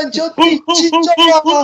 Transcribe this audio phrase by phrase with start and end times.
[0.00, 1.62] 篮球第七周啊！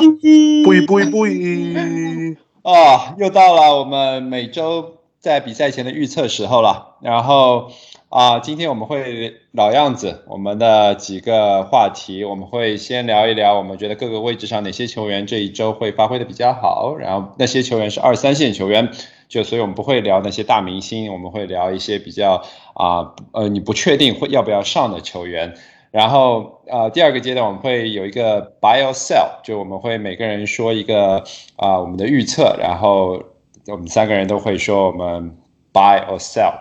[0.63, 6.97] 不一不一不一啊，又到了我们每周在比赛前的预测时候了。
[7.01, 7.71] 然后
[8.11, 18.91] 啊，今天我们会老样子，我们的几个话题，我们会先聊一聊，我们觉得各个位置上哪些球员这一周会发挥的比较好，然后那些球员是二三线球员，
[19.31, 22.43] 就所以我们不会聊那些大明星，我们会聊一些比较
[22.75, 25.55] 啊呃你不确定会要不要上的球员。
[25.93, 31.25] 然后，呃，第二个阶段我们会有一个 buy or sell，就我们会每个人说一个
[31.57, 33.23] 啊我们的预测，然后
[33.67, 35.39] 我们三个人都会说我们
[35.73, 36.53] buy or sell。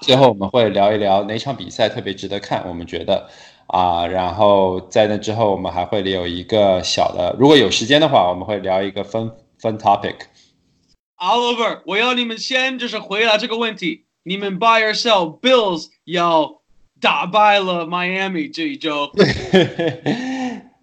[0.00, 3.28] 最后我们会聊一聊哪场比赛特别值得看，我们觉得
[3.68, 10.16] 啊，然后在那之后我们还会有一个小的，如果有时间的话，我们会聊一个分分 topic。
[11.16, 16.57] Oliver，我要你们先就是回答这个问题，你们 buy or sell？Bills 要。
[17.00, 19.12] 打败了 Miami 这一周，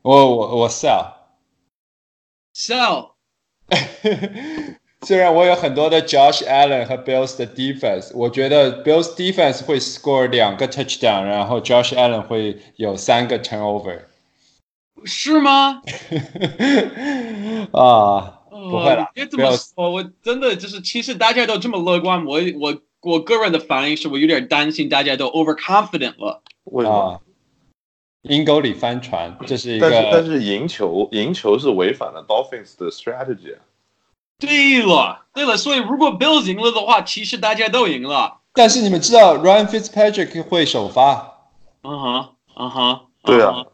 [0.02, 1.08] 我我我 sell
[2.55, 3.10] sell，
[5.02, 13.38] 虽然我有很多的 Josh Allen 和 Bills 的 defense，我觉得 Bills defense 会 score 两个 touchdown，然后 Josh Allen 会有三个
[13.41, 14.04] turnover，
[15.04, 15.82] 是吗？
[17.74, 22.82] 啊，不会了，别这么说，我真的就是，其实大家都这么乐观，我我。
[23.05, 26.41] 我个人的反应是我有点担心大家都 overconfident 了。
[26.63, 27.21] 为什么？
[28.23, 29.87] 阴沟里翻船，这是一个。
[29.87, 33.55] 但是但是赢球赢球是违反了 Dolphins 的 strategy。
[34.39, 38.39] 对了对了，所以如果 Bills 赢了的话，其实大家都赢了。
[38.53, 41.51] 但是你们知道 Ryan Fitzpatrick 会首发。
[41.83, 42.99] 嗯哼嗯哼。
[43.23, 43.65] 对啊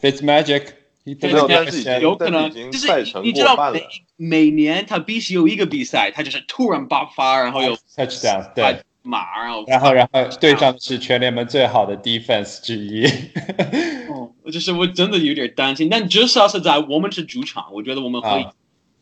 [0.00, 0.81] ，Fitzmagic。
[2.00, 2.86] 有可能就是
[3.22, 3.82] 你知道每
[4.16, 13.04] 每年他必须有一个比赛，他就是突然爆发，然后有 touchdown，对，马， 然后然后然后对上是全联盟最好的 defense 之一。
[14.08, 18.46] 哦，就是我真的有点担心，但至少是在我们是主场，我觉得我们会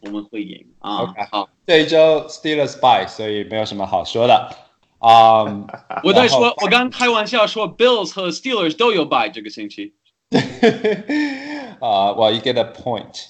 [0.01, 1.03] 我们会赢啊。
[1.03, 4.57] OK，好，这一周 Steelers by，所以没有什么好说的
[5.01, 5.43] 啊。
[6.03, 9.93] 我在说，我刚开玩笑说 Bills 和 Steelers 都有 by 这个星期。
[11.81, 13.27] 啊，Well you get a point。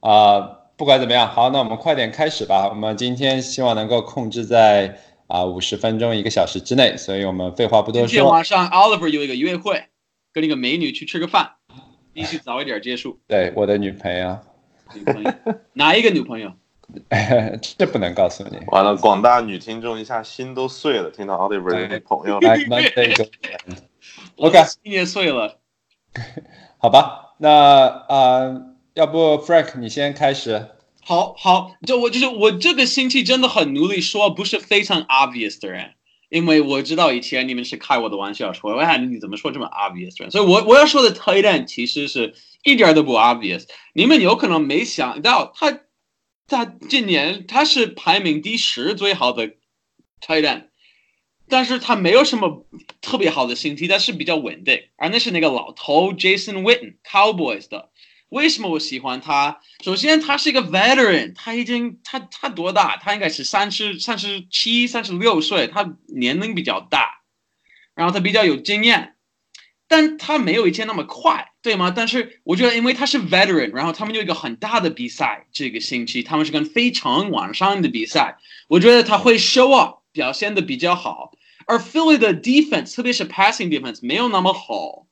[0.00, 2.68] 啊，不管怎么样，好，那我们快点开始吧。
[2.68, 8.06] 我们今天希望能够控制在啊五十分钟一个小时之内，所以我们废话不多说。
[8.06, 9.86] 今天晚上 Oliver 有一个约会，
[10.32, 11.52] 跟那个美女去吃个饭，
[12.12, 13.18] 必须早一点结束。
[13.26, 14.38] 对，我的女朋友。
[14.94, 15.32] 女朋友？
[15.72, 16.52] 哪一个女朋友？
[17.76, 18.58] 这不能告诉你。
[18.68, 22.38] 完了，广大女听众一下心都碎了，听到 Oliver 的女朋友。
[22.38, 22.56] 来，
[24.36, 25.58] OK，心也碎了。
[26.78, 27.50] 好吧，那
[28.08, 28.62] 啊，
[28.94, 30.68] 要不 Frank 你先开始。
[31.04, 35.92] 好好，就我就是我这个星期真的很努力说不是非常 obvious 的人，
[36.30, 40.30] 因为我知道以前你们是开我的玩笑说，哎，你怎么说这么 obvious 的人？
[40.30, 43.64] 所以我我要说的 t i g h t e n 其实是一点都不 obvious。
[43.94, 45.80] 你们有可能没想到，他
[46.48, 49.54] 他今年他是排名第十最好的 t
[50.28, 50.68] i g h t e n。
[51.48, 52.66] 但是他没有什么
[53.00, 54.82] 特别好的星期，但是比较稳定。
[54.96, 57.90] 而那是那个老头 Jason Witten Cowboys 的。
[58.28, 59.60] 为什么我喜欢他？
[59.84, 62.96] 首先他是一个 veteran，他已经他他多大？
[62.96, 67.22] 他应该是三十三十七、三十六岁，他年龄比较大。
[67.94, 69.14] 然后他比较有经验，
[69.86, 71.92] 但他没有以前那么快，对吗？
[71.94, 78.36] 但是我觉得，因为他是 veteran，然后他们有一个很大的比赛，这个星期他们是跟非常晚上的比赛，
[78.66, 80.00] 我觉得他会 show up。
[80.16, 81.32] 表现的比较好，
[81.66, 85.06] 而 Philly 的 defense，特别是 passing defense 没有那么好。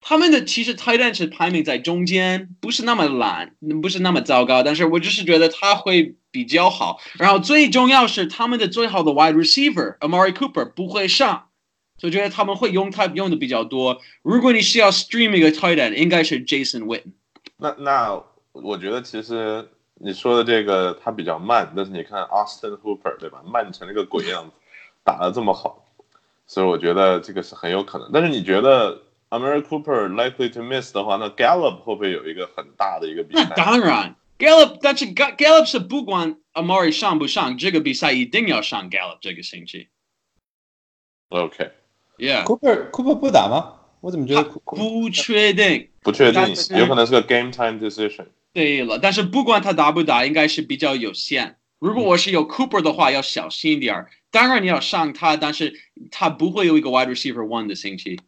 [0.00, 4.62] 他们的其实 tight end 是排名在中间，不是那么烂，不是那么糟糕。
[4.62, 7.00] 但是我就是觉得他会比较好。
[7.18, 11.48] 然后最重要是他们的最好的 wide receiver Amari Cooper 不会上，
[11.98, 14.00] 所以觉得他们会用他用的比较多。
[14.22, 17.14] 如果你需要 streaming 一个 tight end，应该是 Jason Witten。
[17.56, 18.22] 那那
[18.52, 19.68] 我觉得其实。
[20.04, 23.42] 你说的这个他比较慢，但是你看 Austin Hooper 对吧？
[23.46, 24.52] 慢成了个鬼样子，
[25.02, 25.82] 打得这么好，
[26.46, 28.10] 所以我觉得这个是很有可能。
[28.12, 29.00] 但是你觉得
[29.30, 33.46] a m e r i Cooper likely to miss 的话，那 Gallup 会不会有一个很大的一个比赛？
[33.48, 39.88] 那当然，Gallup，但是 Gallup 是不管 Amari 上不上，这个比赛一定要上 Gallup 这个星期。
[41.30, 43.80] OK，Yeah，Cooper Cooper 不打吗？
[44.02, 45.88] 我怎么觉得不确定？
[46.02, 48.26] 不确定，有可能是个 game time decision。
[48.54, 51.56] 对了，但是不管他打不打，应该是比较有限。
[51.80, 54.10] 如果我是有 Cooper 的话，要小心一点儿。
[54.30, 55.74] 当然你要上他，但是
[56.10, 58.18] 他不会有一个 wide receiver one 的星期。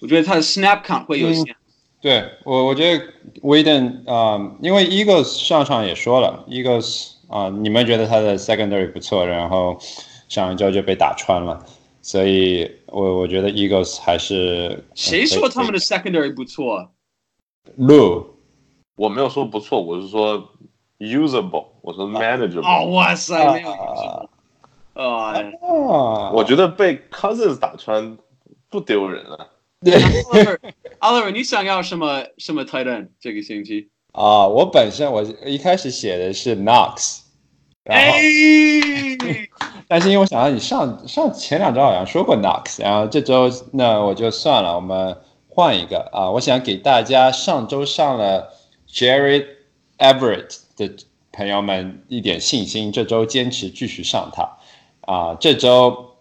[0.00, 1.56] 我觉得他的 snap count 会有限。
[2.00, 3.04] 对我，我觉得
[3.40, 9.78] Widen 啊，因为 Eagles 上场也说了，Eagles 啊，你们觉得他的 secondary 不错，然后
[10.28, 11.64] 上一周就被打穿了，
[12.02, 16.90] 所以我我觉得 Eagles 还是谁说他们的 secondary 不错？
[17.76, 18.36] 路
[18.96, 20.50] 我没有说不错，我是说
[20.98, 22.62] usable，我说 manageable。
[22.62, 24.26] 哦，哇塞，没有啊
[24.94, 28.16] 哦，啊，我觉得被 Cousins 打穿
[28.70, 29.48] 不丢人啊。
[29.84, 29.94] 对
[31.00, 33.90] Oliver 你想要什么什么 tight end 这个星期？
[34.12, 37.22] 啊，我本身我一开始写的是 Knox，
[37.82, 38.16] 然后。
[38.16, 38.22] 哎，
[39.88, 45.16] 但是因为我想到你上上前两周好像说过 Knox，然后这周那我就算了，我们
[45.54, 46.30] 换一个啊。
[46.30, 48.52] 我想给大家上周上了
[48.88, 49.46] Jared
[49.98, 50.90] Everett 的
[51.32, 54.56] 朋友们一点信心，这周坚持继续上他
[55.00, 55.36] 啊。
[55.38, 56.16] 这周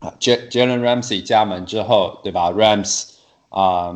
[0.00, 3.10] 啊，J Jalen Ramsey 加盟之后，对吧？Rams
[3.48, 3.94] 啊、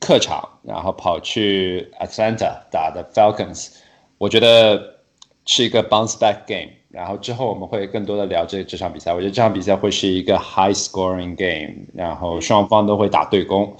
[0.00, 3.70] 客场，然后跑去 Atlanta 打的 Falcons，
[4.18, 5.00] 我觉得
[5.46, 6.72] 是一个 bounce back game。
[6.90, 13.76] 然后之后我们会更多的聊这这场比赛，我觉得这场比赛会是一个 high scoring game，然后双方都会打对攻，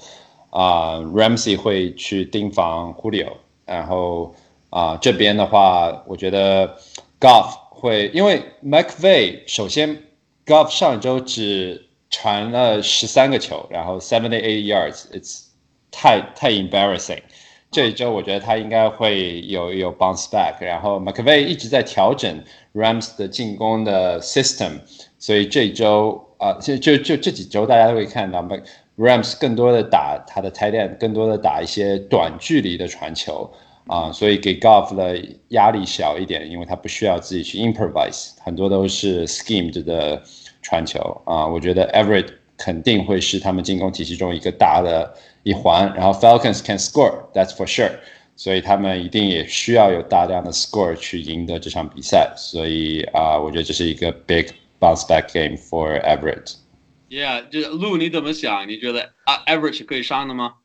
[0.55, 3.33] 啊、r a m s e y 会去盯防 Julio，
[3.65, 4.33] 然后
[4.69, 6.77] 啊、这边的话，我觉得
[7.19, 10.03] Golf 会，因为 McVay 首先
[10.45, 15.47] Golf 上周只传了十三个球，然后 seventy eight yards，it's
[15.91, 17.19] 太太 embarrassing。
[17.71, 22.41] 这一周我觉得他应该会有有 bounce back，然后 McVay 一直在调整
[22.73, 24.79] Rams 的进攻的 system，
[25.19, 28.61] 所以这一周啊，就就就这几周大家都会看到 Mc
[28.97, 33.51] Rams 更多的打他的 tight end，更多的打一些短距离的传球
[33.87, 40.21] 啊，所以给 Golf 的压力小一点，因为他不需要自己去 improvise，很多都是 schemed 的
[40.61, 42.27] 传球啊，我觉得 Everett
[42.57, 45.13] 肯定会是他们进攻体系中一个大的
[45.43, 47.91] 一环，然后 Falcons can score，that's for sure，
[48.37, 54.45] 所以他们一定也需要有大量的 score 去赢得这场比赛，所以啊、我觉得这是一个 big
[54.79, 56.53] bounce back game for Everett。
[57.09, 58.67] Yeah，就是路你怎么想？
[58.67, 60.55] 你觉得啊 Average 是可以上的吗？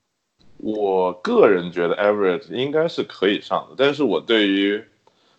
[0.57, 4.85] 我个人觉得 Everett 应该是可以上的，但是我对于，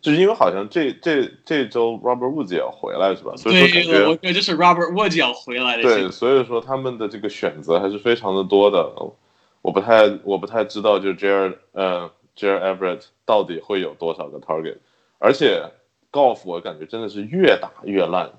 [0.01, 3.33] 就是因为好像这这这周 Robert Woods 也要回来是吧？
[3.37, 6.09] 所以说感对，我觉觉得就是 Robert Woods 要回来的对。
[6.09, 8.91] 所以说他们的这个选择还是非常的多的。
[9.61, 14.77] 我不太我不太知道，就是 Jared 呃 Jared Everett 到底会有多少个 target，
[15.19, 15.63] 而且
[16.11, 18.31] Golf 我感觉真的是越打越烂。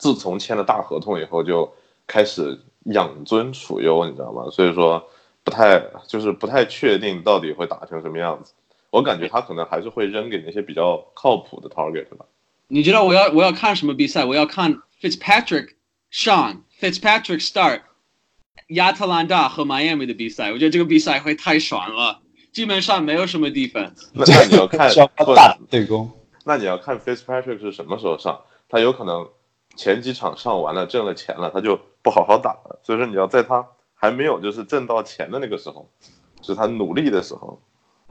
[0.00, 1.70] 自从签了大合同以后，就
[2.06, 4.46] 开始养尊处优，你知道吗？
[4.50, 5.06] 所以说
[5.44, 8.54] 不太就是不太确定到底会打成什么样子。
[8.90, 12.26] 我感觉他可能还是会扔给那些比较靠谱的 target 吧。
[12.66, 14.24] 你知道我要我要看什么比赛？
[14.24, 15.74] 我要看 Fitzpatrick
[16.12, 17.82] Sean Fitzpatrick start
[18.68, 20.50] 亚特兰大和 Miami 的比赛。
[20.50, 22.20] 我觉得这个比赛会太爽了，
[22.52, 24.08] 基本上没有什么 defense。
[24.12, 24.90] 那那你要看
[25.36, 26.10] 大对攻。
[26.44, 29.28] 那你要看 Fitzpatrick 是什么时候上，他有可能
[29.80, 32.78] 前几场上完了挣了钱了，他就不好好打了。
[32.82, 35.88] 所以说你要在他还没有就是挣到钱的那个时候，
[36.42, 37.58] 是他努力的时候。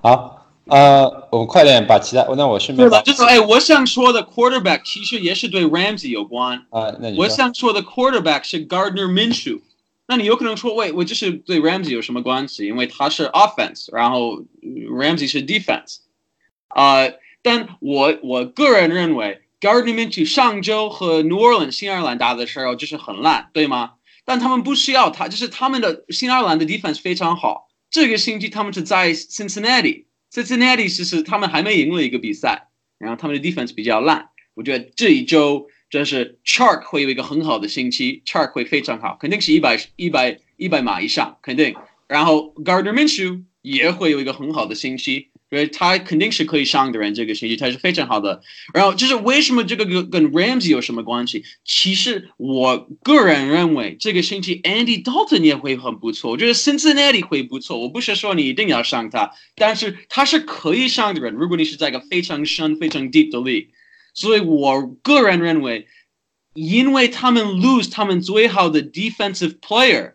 [0.02, 6.58] 好，呃，我们快点把其他，那我顺便把对了，就是哎，我想说的 quarterback 其实也是对 Ramsey 有关。
[6.72, 9.62] 啊，那你我想说的 quarterback 是 Gardner Minshew。
[10.08, 12.66] 那你有可能说，喂，我就是对 Ramsey 有什么关系？
[12.66, 15.98] 因为他是 offense，然后呃 Ramsey 是 defense。
[16.70, 17.08] 啊、
[17.44, 23.94] 但我我个人认为，Gardner Minshew 上周和 New Orleans 新奥尔兰打的时候就是很烂，对吗？
[24.26, 27.68] 但他们不需要他，就是他们的新奥尔兰的 defense 非常好。
[27.90, 32.68] 这个星期他们是在 Cincinnati，Cincinnati 其实他们还没赢了一个比赛，
[33.00, 34.30] 然后他们的 defense 比较烂。
[34.54, 41.76] 我觉得这一周真是 Chark 会有一个很好的星期，Chark 会非常好，肯定是一百一百一百码以上，肯定。
[42.08, 48.42] 然后 Gardner Minshew 也会有一个很好的星期，因为他肯定是可以上的人，这个星期他是非常好的。
[48.74, 51.44] 然后就是为什么这个跟跟 Ramsey 有什么关系？
[51.66, 57.80] 其实我个人认为这个星期 Andy Dalton 也会很不错，我觉得 Cincinnati 会不错。
[57.80, 61.34] 我不是说你一定要上他，但是他是可以上的人。
[61.34, 63.70] 如果你是在一个非常深、非常 deep 的 league，
[64.14, 65.88] 所以我个人认为，
[66.54, 70.14] 因为他们 lose 他们最好的 defensive player，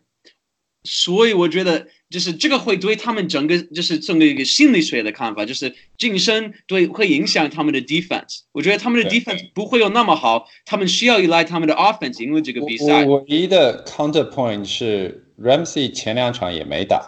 [0.84, 8.42] 所以我觉得就是这个会对他们整个就是整个一个心理学的看法，就是晋升对会影响他们的 defense。
[8.52, 13.04] 我觉得他们的 defense 不会有那么好，他们需要依赖他们的 offense 赢了这个比赛。
[13.04, 17.02] 我唯一的 counterpoint 是 Ramsey 前两场也没打，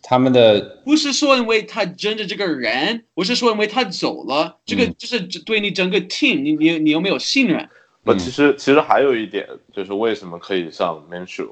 [0.00, 7.68] 他们的不是说因为他真的这个人，我是说因为他走了，这个嗯就是对你整个 team，你你你有没有信任？
[8.04, 9.44] 不，嗯其实其实还有一点
[9.74, 11.50] 就是为什么可以上 Minshew，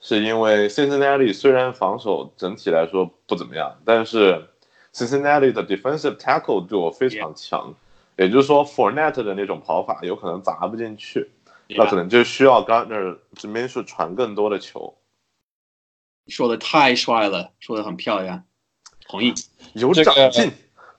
[0.00, 4.48] 是因为 Cincinnati 虽然防守整体来说不怎么样，但是
[4.92, 7.74] Cincinnati 的 defensive tackle 对我非常强，
[8.16, 11.30] 也就是说 Fournette 的那种跑法有可能砸不进去，
[11.68, 14.96] 那可能就需要 Gardner Minshew 传更多的球。
[16.28, 18.44] 说的太帅了，说的很漂亮。
[19.06, 19.34] 同意。
[19.74, 20.50] 有长进。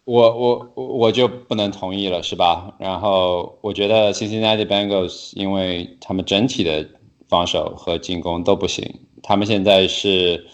[0.04, 2.74] 我我我我就不能同意了，是吧？
[2.80, 6.88] 然后我觉得 Cincinnati Bengals 因为他们整体的
[7.32, 8.84] 防守和进攻都不行，
[9.24, 10.46] 他们现在是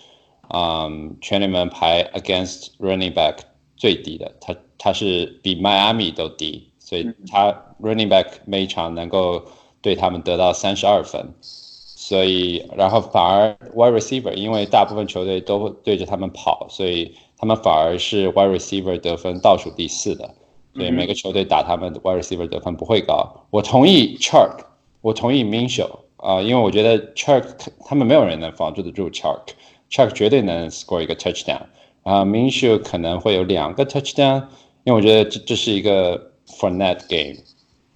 [0.53, 3.37] 嗯全联盟排 against running back
[3.75, 9.43] 最低的，他他是比迈阿密都低，所以他 running back 每一场能够
[9.81, 20.35] 对他们得到三十二分，所以然后反而 wide receiver 因为大部分球队都会对着他们跑，所以他们反而是 wide receiver 得分倒数第四的，
[20.75, 23.47] 所以每个球队打他们的 wide receiver 得分不会高。
[23.49, 24.59] 我同意 Chark，
[25.01, 27.45] 我同意 Minshew 啊、因为我觉得 Chuck
[27.85, 31.61] 他们没有人能防住得住 Chuck，Chuck 绝对能 score 一个 touchdown，
[32.03, 34.47] 然后 Minshew 可能会有两个 touchdown，
[34.83, 37.43] 因为我觉得这这是一个 for net game。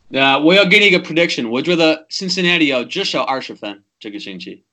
[0.08, 4.66] 那、我要给你一个 prediction，我觉得 Cincinnati 要至少二十分这个星期。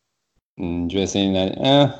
[0.57, 1.91] 嗯，你觉得现在嗯？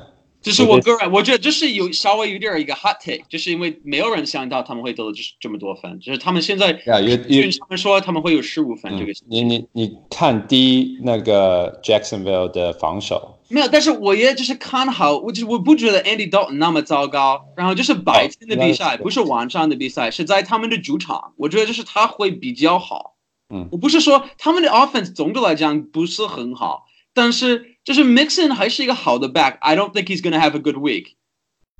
[0.41, 17.45] 这是我个人，我觉得这是有稍微有点儿一个 hot take，就是因为没有人想到他们会得就是这么多分，就是他们现在 Yeah, you- you- 他们说他们会有十五分这个嗯，你你你看第一那个 Jacksonville 的防守，没有，但是我也就是看好，我就是我不觉得 Andy Dalton 那么糟糕。
[17.57, 23.17] 然后就是白天的比赛，不是晚上的比赛，是在他们的主场，我觉得就是他会比较好。
[23.53, 23.67] 嗯。
[23.71, 31.16] 我不是说他们的 offense 总的来讲不是很好，但是就是 Mixon 还是一个好的 back。I don't think he's gonna have a good week,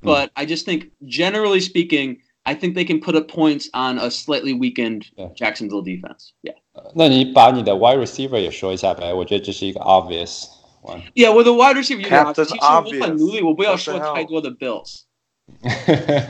[0.03, 4.11] but I just think generally speaking, I think they can put up points on a
[4.11, 5.29] slightly weakened Yeah.
[5.35, 6.33] Jacksonville defense.
[6.43, 6.57] Yeah.
[6.95, 9.15] 那你把你的 wide receiver 也说一下呗？
[9.15, 10.47] 我觉得这是一个 obvious
[10.83, 11.01] one。
[11.15, 14.15] Yeah，我的 wide receiver 有点 Captain 其实我很 Obvious 努力，我不要 What the 说 hell？
[14.15, 15.03] 太多的 Bills，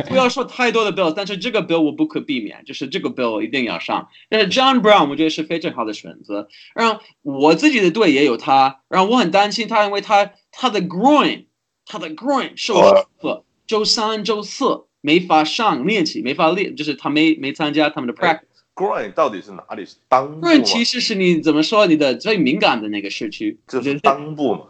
[0.07, 4.09] 不要说太多的 Bills，但是这个 Bill 我不可避免，就是这个 Bill 我一定要上。
[4.29, 6.47] 但是 John Brown 我觉得是非常好的选择。
[6.73, 11.45] 然后我自己的队也有他，然后我很担心他，因为他他的 groin，
[11.85, 18.41] 他的 groin 受伤了，周三周四没法上练习，没法练，就是他没没参加他们的 practice。
[18.75, 19.85] groin 到底是哪里？
[19.85, 20.63] 是裆部 groin？
[20.63, 24.61] 其实是你怎么说你的最敏感的那个市区，就是裆部嘛。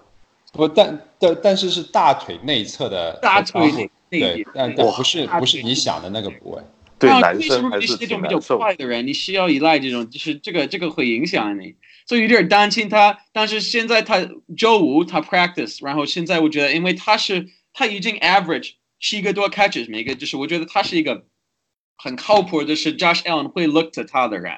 [0.52, 6.62] 不，但但但是是大腿内侧的大腿对一，但但不是不是你想的那个部位。
[6.98, 8.58] 对啊男生还为什么你是那种比较。
[8.58, 11.76] 快的人，你需要依赖这种，就是这个这个会影响你，
[12.06, 13.18] 所以有点担心他。
[13.32, 21.24] 但是现在他周五他 practice，然后现在我觉得，因为他是他已经 average 七个多 catches 每个，就是我觉得他是一个
[21.96, 24.52] 很靠谱，的是 Josh Allen 会 look to 他的人。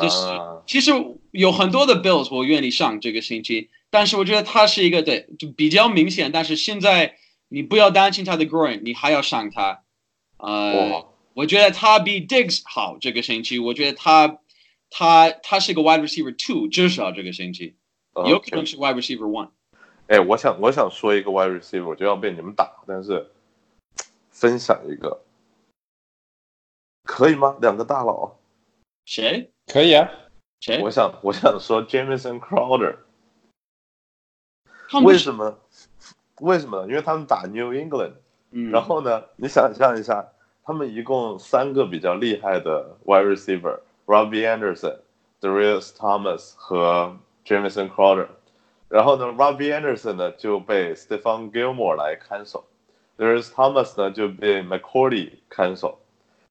[0.00, 0.92] 就是啊，其实
[1.32, 7.16] 有很多的 Bills 我愿意上这个星期，但是我觉得他是一个对就比较明显，但是现在
[7.52, 9.82] 你不要担心他的 groin，你还要上他。
[10.38, 14.38] 呃，我觉得他比 Diggs 好这个星期，我觉得他
[14.88, 17.76] 他他是个 wide receiver two，至少这个星期
[18.26, 19.50] 有可能是 wide receiver one。
[20.06, 23.30] 哎，我想我想说一个 wide receiver，我就要被你们打，但是
[24.30, 25.22] 分享一个
[27.04, 27.58] 可以吗？
[27.60, 28.38] 两个大佬，
[29.04, 30.10] 谁可以啊，
[30.60, 30.90] 谁我？
[30.90, 32.96] 想我想说 Jamison Crowder，
[34.88, 35.58] 他们为什么？
[36.42, 36.88] 为什么呢？
[36.88, 38.12] 因为他们打 New England，
[38.50, 40.26] 嗯，然后呢，你想象一下，
[40.64, 44.96] 他们一共三个比较厉害的 wide receiver，Robbie Anderson、
[45.40, 48.26] Darius Thomas 和 Jameson Crowder。
[48.88, 52.64] 然后呢，Robbie Anderson 呢就被 Stephon Gilmore 来看守
[53.16, 55.98] ，Darius Thomas 呢就被 McCourty 看守。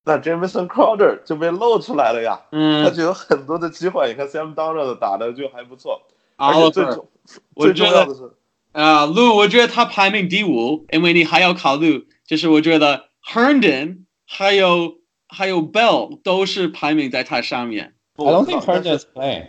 [0.04, 4.08] 那 Jameson Crowder 就被露出来了呀，嗯他嗯就有很多的机会。
[4.08, 6.02] 你看 Sam Donald 打的就还不错，
[6.38, 7.08] 而且最重
[7.56, 8.32] 最重要的是，
[8.72, 14.96] 啊，路，我觉得他排名第五，因为你还要考虑，就是我觉得 Herndon 还有
[15.28, 19.48] 还有 Bell 都是排名在他上面，I don't think Herndon is playing.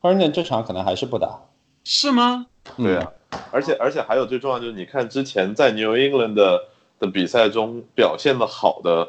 [0.00, 1.40] Herndon 这场可能还是不打。
[1.84, 2.46] 是吗？
[2.76, 3.12] 对啊，
[3.50, 6.68] 而且而且还有最重要就是，你看之前在 New England 的
[6.98, 9.08] 的比赛中表现的好的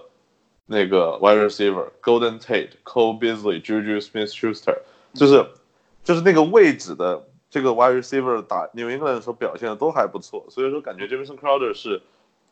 [0.65, 4.77] 那个 wide receiver Golden Tate、Cole Beasley、Juju Smith-Schuster，
[5.13, 5.45] 就是
[6.03, 12.01] 就是那个位置的这个 wide receiver 打 New England 的时候表现的都还不错，所以说感觉 Jameson Crowder 是，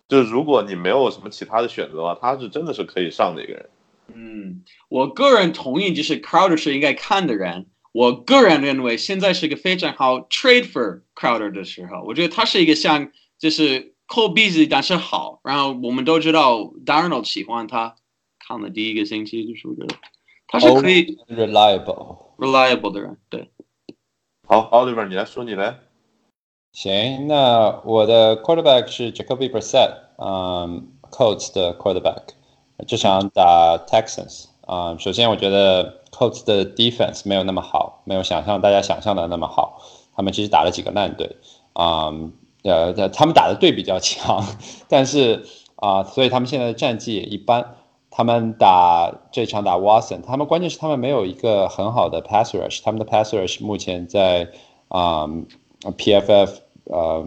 [0.08, 3.70] 就是如果你没有什么其他的选择的话，他是真的是可以上的一个人。
[4.14, 7.66] 嗯，我个人同意，就是 Crowder 是应该看的人。
[7.94, 15.42] 我个人认为现在是一个非常好 trade for Crowder 的时候，我觉得他是一个像就是 Cole Beasley，但是好。
[15.44, 17.96] 然后我们都知道 Darnold 喜欢他，
[18.38, 19.96] 看了第一个星期就是我觉得
[20.48, 22.36] 他是可以 reliable。
[22.38, 23.18] reliable 的人。
[23.30, 23.50] 对，
[24.52, 25.78] 好，Oliver，你来说你来。
[26.74, 32.34] 行，那我的 quarterback 是 Jacoby Brissett，嗯，Colts 的 quarterback，
[32.86, 39.82] 这场打 Texans，啊、首先我觉得 Colts 的 defense 没有那么好，没有想象大家想象的那么好，
[40.14, 41.38] 他们其实打了几个烂队，
[41.72, 42.12] 啊、
[42.64, 44.46] 呃，他们打的队比较强，
[44.90, 45.46] 但是
[45.78, 47.76] 啊，所以他们现在的战绩也一般。
[48.14, 54.50] 他们打这场打 Watson，他们关键是他们没有一个很好的 pass rush，他们的 pass rush 目前在
[54.90, 55.26] 啊
[55.84, 56.50] PFF
[56.84, 57.26] 呃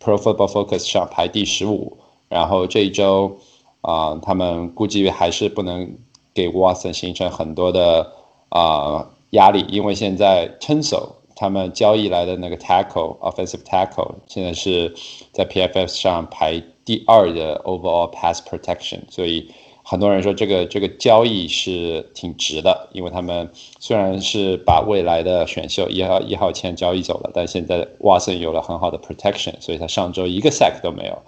[0.00, 1.98] Pro Football Focus 上排第十五，
[2.30, 3.36] 然后这一周
[3.82, 5.94] 啊他们估计还是不能
[6.32, 8.10] 给 Watson 形成很多的
[8.48, 14.94] 啊压力，因为现在 Tensor 他们交易来的那个 tackle offensive tackle 现在是
[15.32, 19.52] 在 PFF 上排第二的 overall pass protection，所以。
[19.86, 31.22] 很多人说这个这个交易是挺值的，因为他们虽然是把未来的选秀一号一号签交易走了，但现在沃森有了很好的 protection，所以他上周一个 sack 都没有。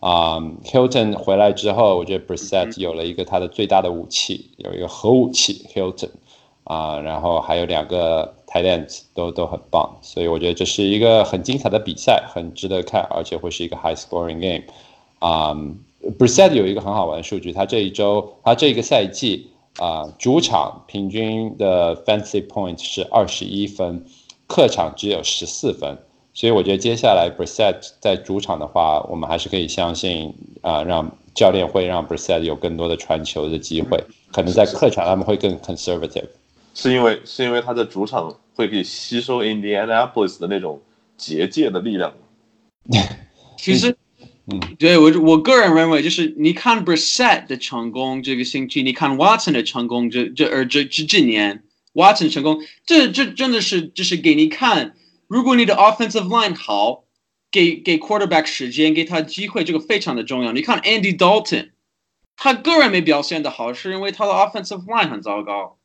[0.00, 6.10] 啊，Hilton 回来之后，我觉得 Brissett 有了一个他的最大的武器，有一个核武器 Hilton，
[6.64, 14.64] 啊，然后还有两个 tight ends 都都很棒，所以我觉得这是一个很精彩的比赛，很值得看，而且会是一个 high scoring game，
[15.20, 15.56] 啊。
[16.18, 24.04] Brissett 有一个很好玩的数据，他这一周，他这个赛季啊，主场平均的 fantasy point 是二十一分，
[24.46, 25.96] 客场只有十四分，
[26.34, 33.98] 所以我觉得接下来 Brissett 在主场的话，我们还是可以相信啊，让教练会让 Brissett 有更多的传球的机会，
[34.30, 36.28] 可能在客场他们会更 conservative，
[36.74, 40.80] 是因为是因为他在主场会可以吸收 Indianapolis 的那种
[41.16, 42.12] 结界的力量，
[43.56, 43.96] 其实。
[44.46, 54.96] 嗯，对我我个人认为，就是你看 Brissett 的成功这个星期，你看 Watson 的成功，这这而这这几年 Watson 成功，这这真的是就是给你看，
[55.28, 57.04] 如果你的 offensive line 好，
[57.50, 60.52] 给给 quarterback 时间，给他机会，这个非常的重要。
[60.52, 61.70] 你看 Andy Dalton，
[62.36, 65.78] 他个人没表现的好，是因为他的 offensive line 很糟糕。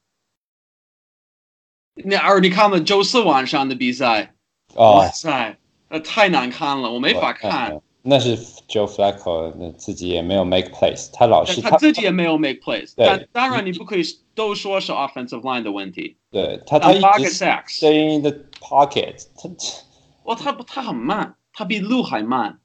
[1.96, 4.34] 那而你看了周四晚上的比赛，
[4.76, 5.58] 哇塞，
[5.90, 7.80] 那太难看了，我没法看。
[8.02, 12.96] 那是 Joe Flacco，那自己也没有 make plays，他老是他自己也没有 make plays。
[12.96, 16.18] 对当然你不可以都说是 offensive line 的问题。
[16.32, 18.32] 对他，他一直 stay in the
[18.62, 19.50] pocket，他
[20.24, 22.60] 哇，他不，他很慢，他比路还慢。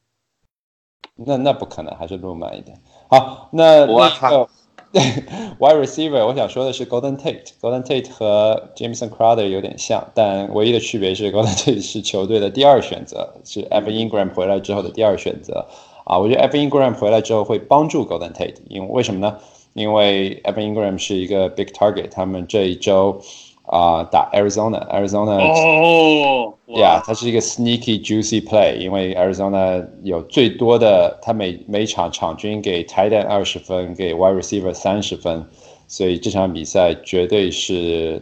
[1.17, 2.81] 那那不可能，还是路慢一点。
[3.09, 4.49] 好，那那个。
[4.95, 15.67] Y receiver，我想说的是 Golden Tate，Golden Tate 和 Jameson Crowder 有点像，但唯一的区别是 Golden Tate 是球队的第二选择，是 Evan Ingram 回来之后的第二选择。
[16.05, 19.37] 啊，我觉得 Evan Ingram 回来之后会帮助 Golden Tate，因为为什么呢？
[19.73, 23.21] 因为 Evan Ingram 是一个 big target，他们这一周。
[23.65, 35.47] 啊，打 Arizona，Arizona，哦，Yeah，它是一个 sneaky juicy play，因为 Arizona 有最多的，它每每场场均给 tight end 二十分，给 wide receiver 三十分，
[35.89, 38.21] 所以这场比赛绝对是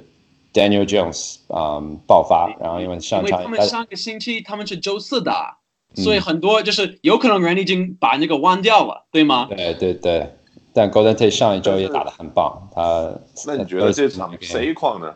[0.54, 5.58] Daniel Jones 啊爆发，然后因为上场，因为他们上个星期他们是周四打，
[5.96, 9.48] 所以很多就是有可能人已经把那个忘掉了，对吗？
[9.50, 10.32] 对对对，
[10.72, 13.12] 但 Golden Tate 上一周也打得很棒，他
[13.44, 15.12] 那你觉得这场谁况呢？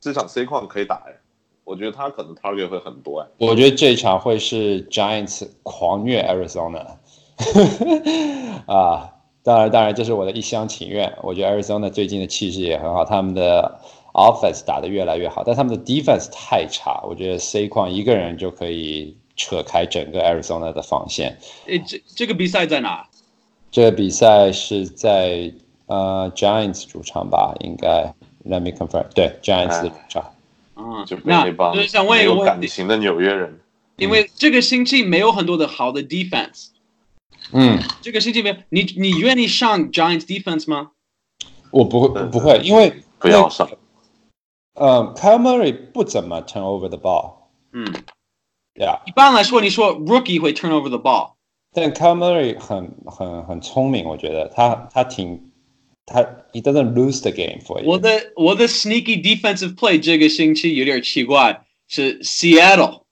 [0.00, 1.12] 这场 C 矿可以打哎，
[1.64, 3.26] 我觉得他可能 target 会很多哎。
[3.38, 6.96] 我觉得这场会是 Giants 狂虐 Arizona，
[8.66, 11.12] 啊，当然当然这是我的一厢情愿。
[11.22, 13.80] 我觉得 Arizona 最近的气势也很好，他们的
[14.14, 17.02] offense 打得越来越好，但他们的 defense 太差。
[17.04, 21.38] 我觉得 C 矿一个人就可以扯开整个 Arizona 的防线。
[21.66, 23.06] 诶，这这个比赛在哪？
[23.70, 25.52] 这个比赛是在
[25.86, 28.14] 呃 Giants 主场吧，应该。
[28.43, 30.31] Let me confirm，对，Giants 主场。
[30.75, 33.59] 嗯，就那就是想问一个感情的纽约人，
[33.95, 36.67] 因为这个星期没有很多的好的 defense。
[37.51, 40.91] 嗯，这个星期没有，你你愿意上 Giants defense 吗？
[41.71, 43.67] 我不会，不会，因为不要上。
[44.75, 47.35] 呃，Kyle Murray 不怎么 turn over the ball。
[47.71, 47.85] 嗯，
[48.75, 48.99] Yeah。
[49.05, 51.31] 一般来说，你说 Rookie 会 turn over the ball，
[51.73, 55.48] 但 Kyle Murray 很很很聪明，我觉得他他挺。
[56.09, 56.21] 他
[56.53, 57.89] he doesn't lose the game for you。
[57.89, 63.03] 我的我的 sneaky defensive play 这个星期有点奇怪，是 Seattle，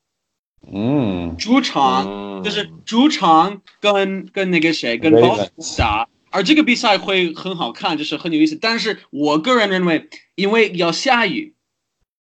[0.72, 8.56] 嗯，主场就是主场跟跟那个谁跟 Boston 打，而这个比赛会很好看，就是很有意思。
[8.56, 11.56] 但是我个人认为，因为要下雨，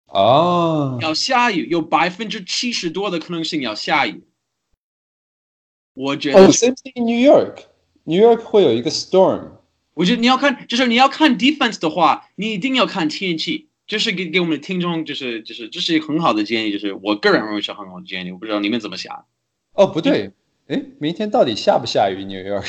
[0.07, 4.25] 哦，要下雨，有百分之七十多的可能性要下雨。
[5.95, 9.51] 我觉得哦，same thing in New York，New York 会有一个 storm。
[9.98, 13.68] 我觉得你要看，就是你要看 defense 的话，你一定要看天气。
[13.88, 18.32] 就是给给我们的听众，就是就是这是一个很好的建议，就是我个人认为是很好的建议。
[18.34, 19.24] 我不知道你们怎么想？
[19.76, 20.34] 哦，不对，
[20.68, 22.26] 哎，明天到底下不下雨？
[22.26, 22.62] 纽约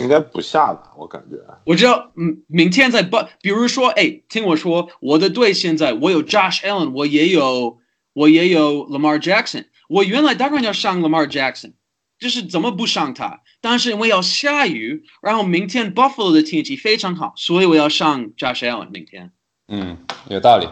[0.00, 0.94] 应该不下吧？
[0.96, 1.36] 我感觉。
[1.66, 7.78] 我知道，嗯，明天在不，比如说，哎，听我说，我的队现在我有 Josh Allen，我也有
[8.14, 9.66] 我也有 Lamar Jackson。
[9.90, 11.74] 我原来当然要上 Lamar Jackson。
[12.16, 13.42] 就是怎么不上他？
[13.64, 19.32] 但是因为要下雨，然后明天 Buffalo 的天气非常好，所以我要上 Josh Allen 明天。
[19.68, 19.96] 嗯，
[20.28, 20.68] 有道理。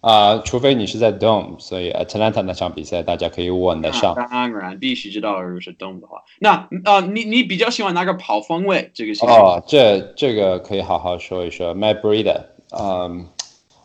[0.00, 4.14] 啊、除非你是在 Dome，所以 Atlanta 那场比赛大家可以稳得上。
[4.14, 8.90] 当然必须知道，如果是 Dome 的话，那呃，你你比较喜欢哪个跑方位？
[8.94, 11.74] 这个星期哦，这这个可以好好说一说。
[11.74, 12.42] Matt Breida，
[12.78, 13.26] 嗯，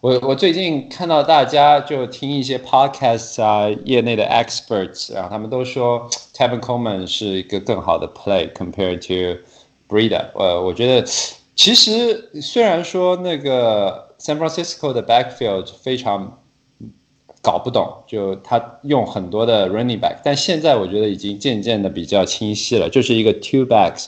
[0.03, 9.39] 我我最近看到大家就听一些 podcast 啊，业内的 experts，啊他们都说 Tevin Coleman 是一个更好的 play compared to
[9.87, 10.25] Breda。
[10.35, 11.07] 呃，我觉得
[11.55, 16.37] 其实虽然说那个 San Francisco 的 backfield 非常
[17.41, 24.07] 搞不懂，就他用很多的 running back，但现在我觉得已经渐渐的比较清晰了，就是一个 two backs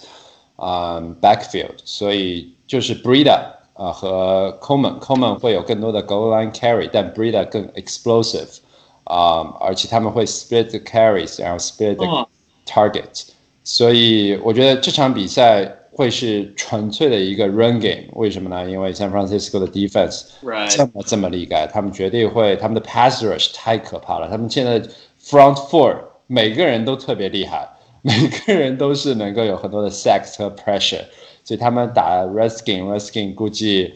[0.58, 3.40] 啊、backfield，所以就是 Breda
[3.76, 8.58] 啊、和 Coleman，Coleman 会有更多的 goal line carry，但 Breida 更 explosive
[9.04, 12.28] 啊、而且他们会 split the carries，然后 split the 哦
[12.66, 13.28] target，
[13.64, 18.68] 所以我觉得这场比赛会是纯粹的一个 run game，为什么呢？
[18.70, 20.24] 因为 San Francisco 的 defense
[20.70, 24.28] 这么这么厉害，他们绝对会，他们的 pass rush 太可怕了。
[24.28, 24.80] 他们现在
[25.24, 25.96] front four
[26.28, 27.70] 每个人都特别厉害，
[28.02, 31.04] 每个人都是能够有很多的 sacks 和 pressure，
[31.46, 33.94] 所以他们打 reskin，reskin 估计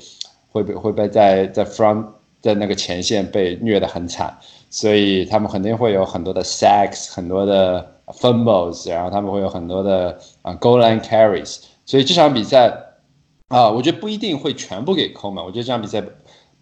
[0.50, 2.06] 会被会被在在 front
[2.40, 4.34] 在那个前线被虐得很惨，
[4.70, 12.72] 所以他们肯定会有很多的 sacks，很多的 fumbles，然后他们会有很多的啊、goal line carries，所以这场比赛
[13.50, 16.04] 啊、我觉得不一定会全部给 KOMA，我觉得这场比赛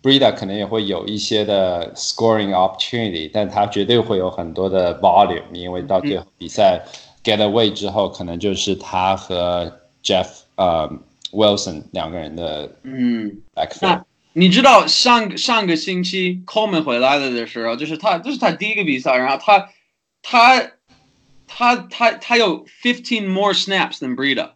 [0.01, 6.81] Breda 可能也会有一些的 scoring opportunity，但他绝对会有很多的 volume，因为到最后比赛
[7.25, 9.69] get away 之后，可能就是他和
[10.01, 10.91] Jeff 呃
[11.31, 13.41] Wilson 两个人的嗯。
[13.55, 14.05] backfield 那。
[14.33, 19.69] 你知道上上个星期 Coleman 回来了的时候，就是他这是他第一个比赛，然后他
[20.21, 20.73] 他
[21.47, 24.51] 他他他有 fifteen more snaps than Breida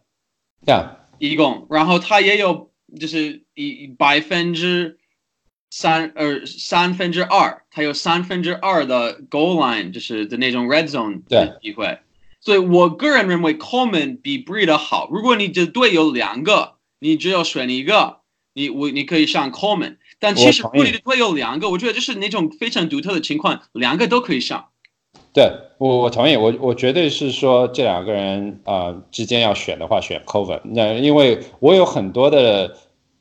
[0.64, 4.98] 这样一共，然后他也有就是一百分之
[5.70, 11.98] 三呃三分之二，他有三分之二的 goal line 就是的那种 red zone 的机会，
[12.42, 15.08] 所以我个人认为 Coleman 比 Breida 好。
[15.10, 18.18] 如果你的队有两个，你只有选一个。
[18.54, 24.66] 你我你可以上 Coleman，但其实我同意如果你的队有两个，我觉得就是那种非常独特的情况，两个都可以上。
[25.32, 32.76] 对我我同意，我我绝对是说这两个人呃之间要选的话选 Coleman，那因为我有很多的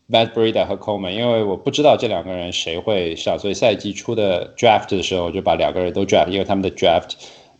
[0.09, 7.11] Matt Breida 和 Coleman，因为我不知道这两个人谁会上，所以赛季初的 draft 的时候我就把两个人都 draft，因为他们的 draft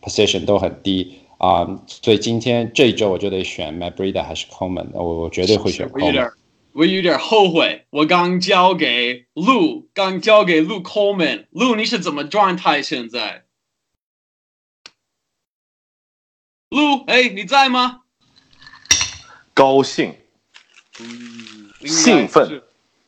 [0.02, 6.30] position 都很低啊、所以今天这一周我就得选 Matt Breida 还是 Coleman，我我绝对会选我有 Coleman 点。
[6.72, 13.44] 我有点后悔，我刚交给路，刚交给路 Coleman，路你是怎么状态现在？
[16.70, 18.02] 路，哎，你在吗？
[19.52, 20.14] 高兴，
[21.00, 22.62] 嗯，兴奋，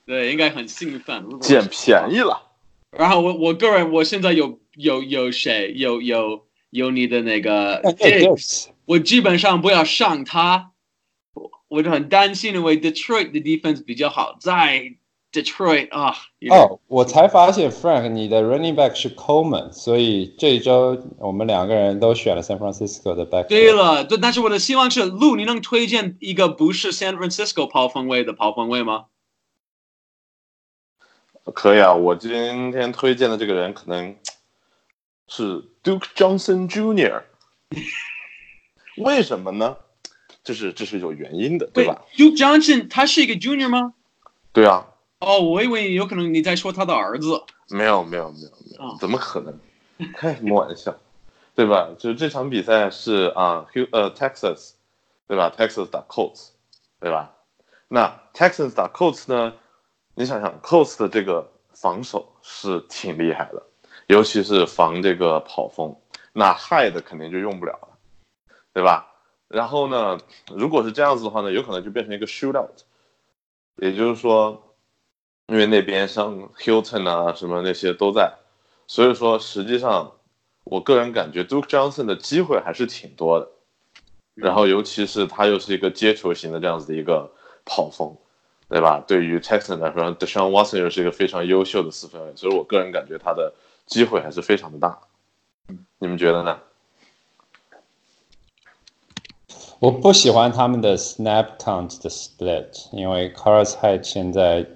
[0.05, 1.25] 对，应该很兴奋。
[1.41, 2.51] 捡便宜了。
[2.91, 5.73] 然后我我个人，我现在有有有谁？
[5.77, 6.45] 有有
[6.75, 10.73] 有你的那个 Diggs，我基本上不要上他，
[11.33, 14.97] 我我就很担心，因为 Detroit 的 defense 比较好，在
[15.31, 16.17] Detroit 啊，
[16.51, 23.47] 哦，我才发现 Frank 你的 running back 是 Coleman，所以这一周我们两个人都选了 San Francisco 的 back。
[23.47, 29.05] 对了，对，但是我的希望是，路，你能推荐一个不是 San Francisco 跑锋位的跑锋位吗？
[31.55, 34.17] 可以啊，我今天推荐的这个人可能
[35.29, 37.23] 是 Duke Johnson Jr.，
[38.99, 39.77] 为什么呢？
[40.43, 43.95] 这是这是有原因的，对吧？？Duke Johnson 他是一个 Junior 吗？
[44.53, 44.87] 对啊，
[45.21, 47.43] 哦，我以为有可能你在说他的儿子。
[47.71, 49.59] 没有没有没有没有哦，怎么可能？
[50.15, 50.95] 开什么玩笑，
[51.55, 51.89] 对吧？
[51.99, 54.73] 就是这场比赛是啊，Hu 呃 Texas，
[55.27, 56.49] 对吧？Texas 打 Colts，
[57.01, 57.33] 对吧？
[57.89, 59.55] 那 Texas 打 Colts 呢？
[60.17, 63.63] 你想想，Colts 的这个防守是挺厉害的，
[64.07, 65.97] 尤其是防这个跑锋，
[66.33, 67.89] 那 High 的肯定就用不了了，
[68.73, 69.11] 对吧？
[69.49, 72.71] 然后呢，如果是这样子的话呢，有可能就变成一个 shootout，
[73.77, 74.75] 也就是说，
[75.47, 78.33] 因为那边像 Hilton 啊什么那些都在，
[78.87, 80.13] 所以说实际上，
[80.65, 83.49] 我个人感觉 Duke Johnson 的机会还是挺多的。
[84.35, 87.31] 然后尤其是他又是一个接球型的这样子的一个
[87.65, 88.17] 跑锋，
[88.69, 89.01] 对吧？
[89.07, 93.55] 对于 Texan 来说，Deshaun Watson 又是一个非常优秀的四分卫，所以我个人感觉他的
[93.87, 94.99] 机会还是非常的大。
[95.99, 96.59] 你们觉得呢？
[99.81, 104.67] 我不喜欢他们的 snap count 的 split，因为 Carlos h y d 现在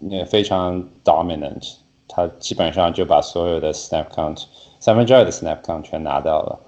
[0.00, 4.44] 也非常 dominant，他基本上就把所有的 snap count
[4.78, 6.60] 三分之二的 snap count 全拿到了。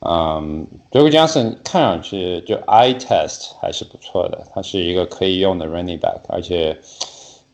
[0.00, 6.80] 嗯，Doug Johnson 看上去就 eye test 还是不错的，他是一个可以用的 running back，而且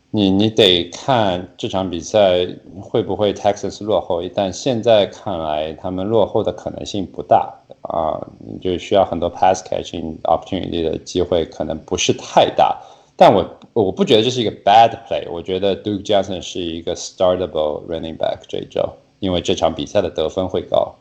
[0.09, 2.47] 你你得看这场比赛
[2.81, 12.81] 会不会 Texas 落后，但现在看来他们落后的可能性不大啊，你就需要很多 pass catching opportunity 的机会可能不是太大，
[13.17, 18.89] 但我我不觉得这是一个 bad play，我觉得 Duke Johnson 是一个 startable running back 这一周，
[19.19, 20.95] 因为这场比赛的得分会高。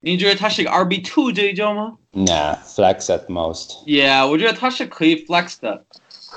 [0.00, 5.84] 你觉得他是一个 RB two 这一周吗 Nah, flex at most.？Yeah，我觉得他是可以 flex 的，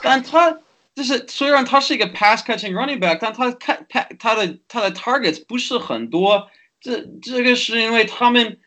[0.03, 0.60] 但他
[0.95, 6.47] 就是虽然他是一个 pass catching running back，但他看他他的他的 targets 不是很多，
[6.79, 8.58] 这这个是因为他们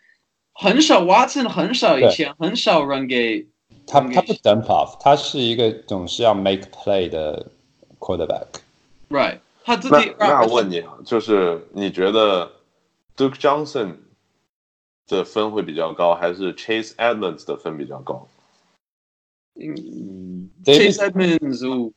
[0.53, 3.47] 很少 Watson 很少以前很少 run 给
[3.87, 7.51] 他他不 dump off，他是一个总是要 make play 的
[7.99, 8.47] quarterback。
[9.09, 12.53] right，他自那己那问你啊，就是你觉得
[13.17, 13.95] Duke Johnson
[15.07, 18.29] 的分会比较高，还是 Chase Edmonds 的分比较高？
[19.59, 19.75] 嗯
[20.69, 21.93] David- Chase Edmonds，我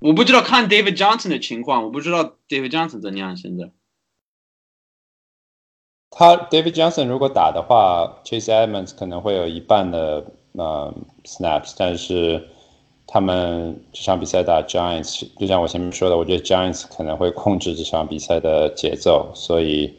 [0.00, 3.70] 我不知道看 David Johnson 的情况，我不知道 David Johnson 怎样现在。
[6.10, 10.94] 他 David Johnson 如果打的话，Chase Edmonds 可能会有一半的呃
[11.24, 12.48] snaps，但是
[13.06, 19.94] 他们这场比赛打 Giants，就像我前面说的，我觉得 Giants 可能会控制这场比赛的节奏，所以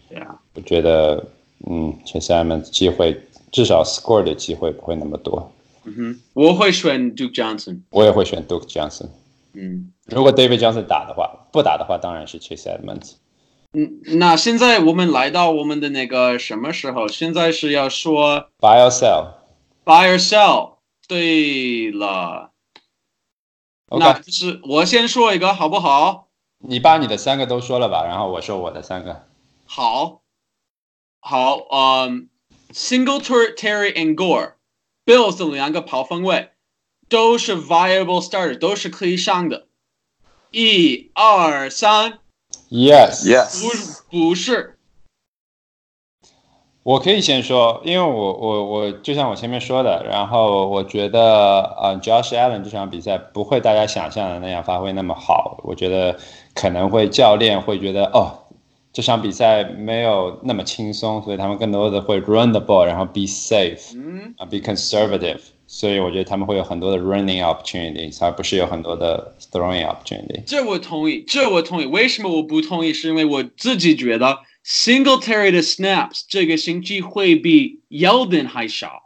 [0.56, 1.23] 我觉得
[1.69, 3.21] 嗯，Chase Edmonds 机会
[3.52, 5.52] 至少 score 的机会不会那么多。
[5.88, 7.82] 嗯哼，我会选 Duke Johnson。
[7.91, 9.10] 我也会选 Duke Johnson。
[9.54, 13.13] 嗯如果 David Johnson 打的话，不打的话当然是 Chase Edmonds。
[13.73, 17.08] 嗯，那现在我们来到我们的那个什么时候？
[17.08, 19.34] 现在是要说 Buy or sell。
[19.86, 20.78] buy or sell。
[21.08, 22.52] 对了
[23.89, 26.28] 那就是我先说一个好不好？
[26.60, 29.26] 你把你的三个都说了吧，然后我说我的三个。
[29.65, 30.21] 好，
[31.21, 32.28] 好，嗯、
[32.73, 33.06] s i n
[35.13, 36.50] e 的两个跑分位
[37.08, 39.67] 都是 viable starter，都是可以上的。
[40.52, 42.20] 一二三
[42.70, 43.24] ，，Yes。
[43.24, 44.78] Yes，不不是，
[46.84, 56.17] 我可以先说，因为我我我就像我前面说的，然后我觉得呃，Josh Allen 这场比赛不会大家想象的那样发挥那么好，我觉得
[56.54, 58.47] 可能会教练会觉得哦，
[58.98, 70.44] 这场比赛没有那么轻松，所以他们更多的会 run the ball，然后 be safe 嗯，啊，be conservative，所以我觉得他们会有很多的 running opportunities，而不是有很多的 throwing opportunity。
[70.48, 71.86] 这我同意，这我同意。
[71.86, 72.92] 为什么我不同意？
[72.92, 79.04] 是因为我自己觉得 Singletary 的 snaps 这个星期会比 Yeldon 还少。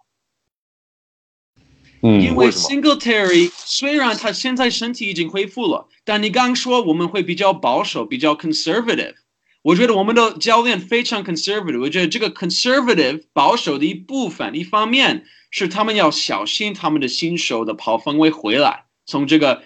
[2.02, 9.16] 因嗯，因为 Singletary 虽然他现在身体已经恢复了，但你刚说我们会比较保守，比较 conservative。
[9.64, 11.82] 我觉得我们的教练非常 conservative。
[11.82, 19.62] 我觉得这个 conservative 保守的一部分，一方面是他们要小心他们的新手的跑分位回来，从这个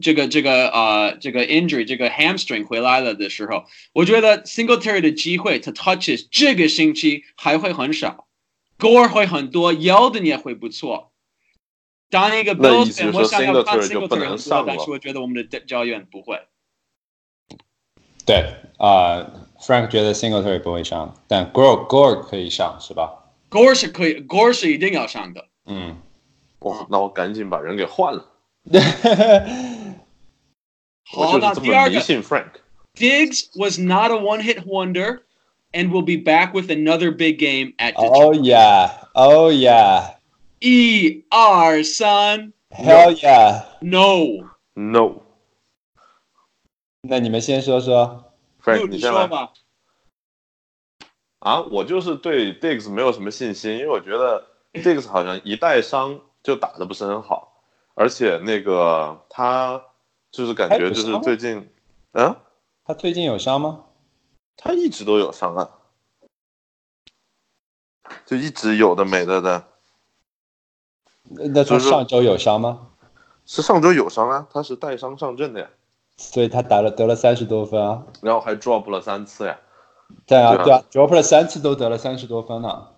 [0.00, 8.26] 这个这个呃这个 injury 这个 hamstring 回来了的时候，我觉得 Singletary 的机会 to touches 这个星期还会很少
[8.78, 11.12] ，Gore 会很多，Yeldon 也会不错。
[12.08, 16.38] 当一个那 Bills 意思说我想要看 Singletary 但是我觉得我们的教练不会。
[18.25, 19.25] 对啊、
[19.59, 23.11] f r a n k 觉得 Singletary 不会上，但 Gore Gore 可以上是吧？
[23.49, 25.45] Gore 是可以，Gore 是一定要上的。
[25.65, 25.97] 嗯。
[26.59, 28.25] 哇，那我赶紧把人给换了。
[31.15, 32.51] 我好，就是这那第二个么迷信 Frank。
[32.95, 35.21] Diggs was not a one-hit wonder
[35.71, 38.11] and will be back with another big game at Detroit.
[38.11, 40.15] Oh yeah, oh yeah,
[40.59, 43.63] 一二三 hell yeah！
[43.79, 45.21] ，No， No，
[47.06, 48.32] 那你们先说说。
[48.62, 49.52] Frank，你先来说吧。
[51.40, 51.60] 啊！
[51.60, 57.62] 我就是对 Diggs 没有什么信心，因为我觉得 Diggs 好像一带伤就打的不是很好，
[57.94, 59.84] 而且那个他
[60.30, 61.70] 就是感觉就是最近，
[62.12, 62.34] 嗯，
[62.82, 63.84] 他最近有伤吗？
[64.56, 65.70] 他一直都有伤啊，
[68.24, 69.68] 就一直有的没的的，
[71.28, 72.92] 那他就上周有伤吗？
[73.44, 75.68] 是上周有伤啊，他是带伤上阵的呀，
[76.16, 78.06] 所以他打了得了三十多分啊。
[78.22, 79.58] 然后还 drop 了三次呀，
[80.26, 82.88] 对啊，对啊对啊，drop 了三次都得了三十多分呢。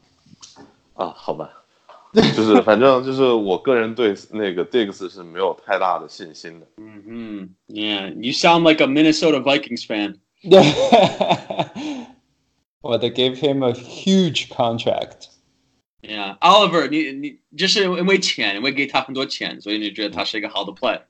[0.95, 1.51] 啊，好吧，
[2.15, 6.67] 就是反正就是我个人对那个 Diggs 是没有太大的信心的。
[6.79, 10.19] 嗯哼，Yeah，you sound like a Minnesota Vikings fan。
[12.83, 15.29] Well, they gave him a huge contract.
[16.03, 21.01] Yeah，Oliver，你你就是因为钱，因为给他很多钱，所以你觉得他是一个好的 play。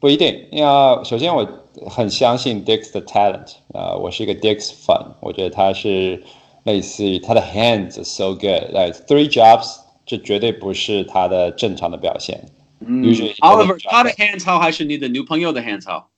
[0.00, 1.46] 不一定，因为首先我
[1.88, 6.22] 很相信 Dix 的 talent 啊、呃，我是一个 Dix fan，我觉得他是
[6.64, 12.44] 类似于他的 hands are so good，like three jobs，这绝对不是他的正常的表现。
[12.80, 13.02] 嗯
[13.40, 16.10] ，Oliver，他的 hands 好还是你的女朋友的 hands 好？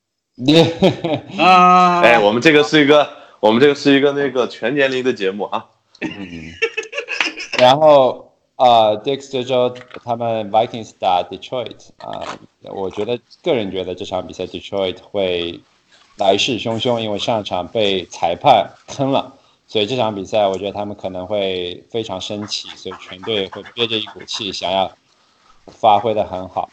[1.38, 3.08] 啊， 哎，我们这个是一个，
[3.40, 5.66] 我们这个是一个那个全年龄的节目啊。
[7.58, 8.29] 然后。
[8.60, 15.58] 呃，Dix 这周他们 Vikings 打 Detroit 啊、我觉得个人觉得这场比赛 Detroit 会
[16.18, 19.32] 来势汹汹，因为上场被裁判坑了，
[19.66, 24.92] 所以这场比赛我觉得他们可能会非常生气，所以全队会憋着一股气，想要
[25.64, 26.68] 发挥的很好。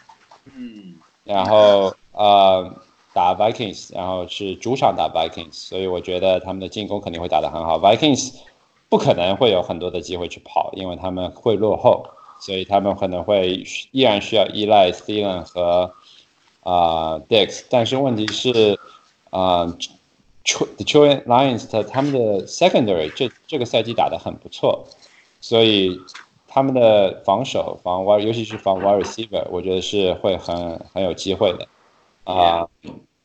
[0.57, 2.69] 嗯，然后呃
[3.13, 7.79] 打 Vikings，然后是主场打 Vikings，所以我觉得他们的进攻肯定会打得很好。
[7.79, 8.33] Vikings
[8.89, 12.07] 不可能会有很多的机会去跑，因为他们会落后，
[12.39, 15.93] 所以他们可能会依然需要依赖 s t e l e n 和
[16.63, 18.79] 啊、Dix，但是问题是
[19.29, 19.65] 啊、
[20.45, 24.85] Detroit Lions 的他们的 secondary 这这个赛季打得很不错，
[25.41, 25.99] 所以
[26.47, 31.67] 他们的防守防 wide，尤其是防 Y receiver，我觉得是会很很有机会的
[32.23, 32.67] 啊。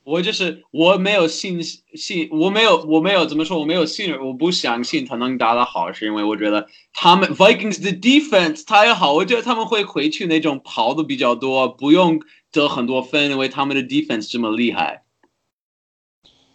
[0.05, 15.05] 我就是我没有信信，我没有我没有怎么说，我没有信任，我不相信他能打得好，是因为我觉得他们 Vikings 的 defense 太好，我觉得他们会回去那种跑的比较多，不用得很多分，因为他们的 defense 这么厉害。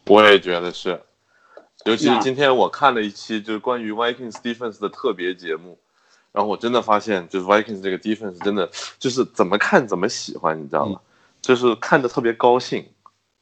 [0.08, 1.02] 我也觉得是，
[1.86, 5.80] 尤其是今天我看了一期就是关于 Vikings defense 的特别节目，
[6.34, 11.00] 然后我真的发现，就是 Vikings 这个 defense 真的就是怎么看怎么喜欢，你知道吗？
[11.40, 12.86] 就是看着特别高兴。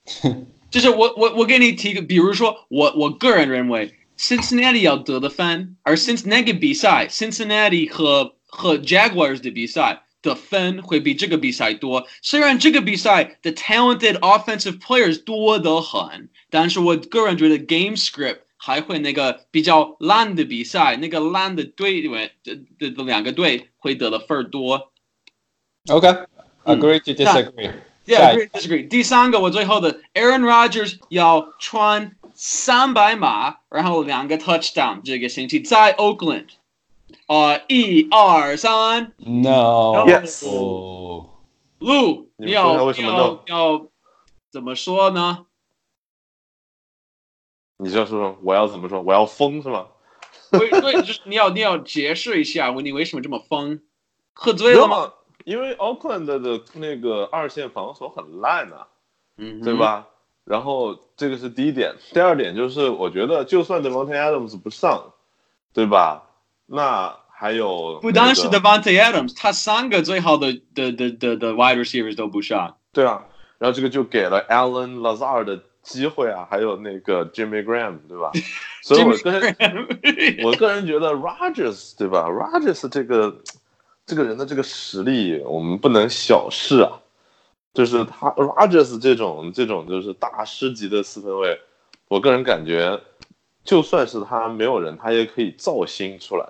[0.70, 12.06] 就是我我我给你提个，比如说我我个人认为 Cincinnati 要得的分，而 Cincinnati 比赛 Cincinnati 和和 Jaguars 的比赛的分会比这个比赛多。
[12.22, 24.92] 虽然这个比赛的 talented offensive players 多得很，但是我个人觉得 game script 还会那个比较烂的比赛，那个烂的队里面的的的两个队会得的分儿多。
[25.88, 27.72] OK，agree to disagree。
[28.05, 28.87] Yeah, agree, disagree.
[28.87, 36.49] 第三个我最后的 Aaron Rodgers 要穿三百码，然后两个 touchdown 这个星期在 Oakland。
[37.27, 40.05] 啊、一二三，No。
[40.05, 41.29] Yes 哦
[41.79, 43.39] 路，你要为什么要 no？
[43.47, 43.87] 要
[44.51, 45.47] 怎么说呢？
[47.77, 49.01] 你就说我要怎么说？
[49.01, 49.87] 我要疯是吗？
[50.51, 53.81] 对对，就是你要你要解释一下，你为什么这么疯？
[54.33, 55.13] 喝醉了吗？
[55.45, 55.51] 吗？
[55.51, 58.87] 因为 Oakland 的那个二线防守很烂啊，
[59.37, 59.75] 嗯对？
[59.75, 60.07] 吧？
[60.43, 65.13] 然后这个是第一点，第二点就是我觉得就算 Devontae Adams 不上，
[65.73, 66.23] 对吧？
[66.67, 72.77] 那还有不单是 Devontae Adams，他三个最好的的的的的 wide receivers 都不上。
[72.93, 73.25] 对啊，
[73.57, 78.31] 然后这个就给了 Allen Lazar 的机会啊，还有那个 Jimmy Graham，对吧？
[78.83, 83.41] 所以我个人 Jimmy 我个人觉得 Rogers 对吧？Rogers 这个
[84.05, 87.01] 这个人的这个实力，我们不能小视啊。
[87.73, 91.59] 就是他 Rogers 这种这种就是大师级的四分卫，
[92.07, 92.99] 我个人感觉，
[93.65, 96.47] 就算是他没有人，他也可以造星出来。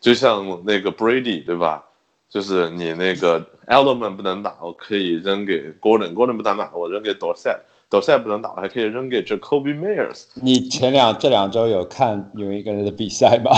[0.00, 1.84] 就像那个 Brady 对吧？
[2.28, 10.24] 就是你那个 Edelman 不能打，我可以扔给 Gordon，Gordon 不能打，我扔给 Dorsett，Dorsett 不能打，我还可以扔给 Jacoby Myers。
[10.34, 13.52] 你前两这两周有看有一个人的比赛吗？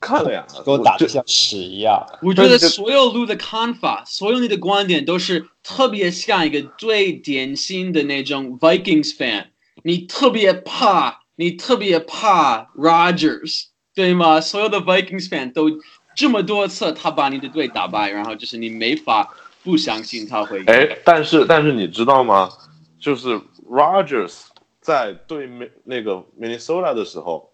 [0.00, 2.06] 看了呀，给我打的像屎一样。
[2.22, 9.46] 我觉得所有路的看法，所有你的观点都是特别像一个最典型的那种 Vikings fan。
[9.82, 14.40] 你特别怕，你特别怕 Rogers，对吗？
[14.40, 15.70] 所有的 Vikings fan 都
[16.16, 20.64] 这么多次他把你的队打败，然后就是你没法不相信他会赢。
[20.66, 22.48] 哎，但是但是你知道吗？
[23.00, 24.34] 就是 Rogers
[24.80, 27.47] 在对面那个 Minnesota 的时候，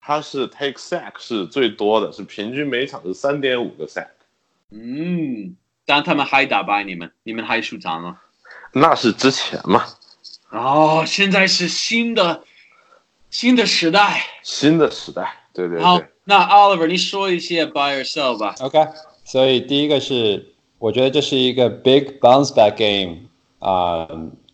[0.00, 4.08] 他是 take sack 是最多的，是平均每场是三点五个 sack，
[4.70, 8.16] 嗯，但他们还打败你们，你们还输场了。
[8.72, 9.84] 那是之前嘛，
[10.50, 12.44] 哦，现在是新的
[13.30, 14.24] 新的时代。
[14.42, 18.54] 新的时代，对对对好对。，那 Oliver，你说一些 buy or sell 吧。
[18.60, 18.86] OK，
[19.24, 24.06] 所以第一个是，我觉得这是一个 big bounce back game 啊、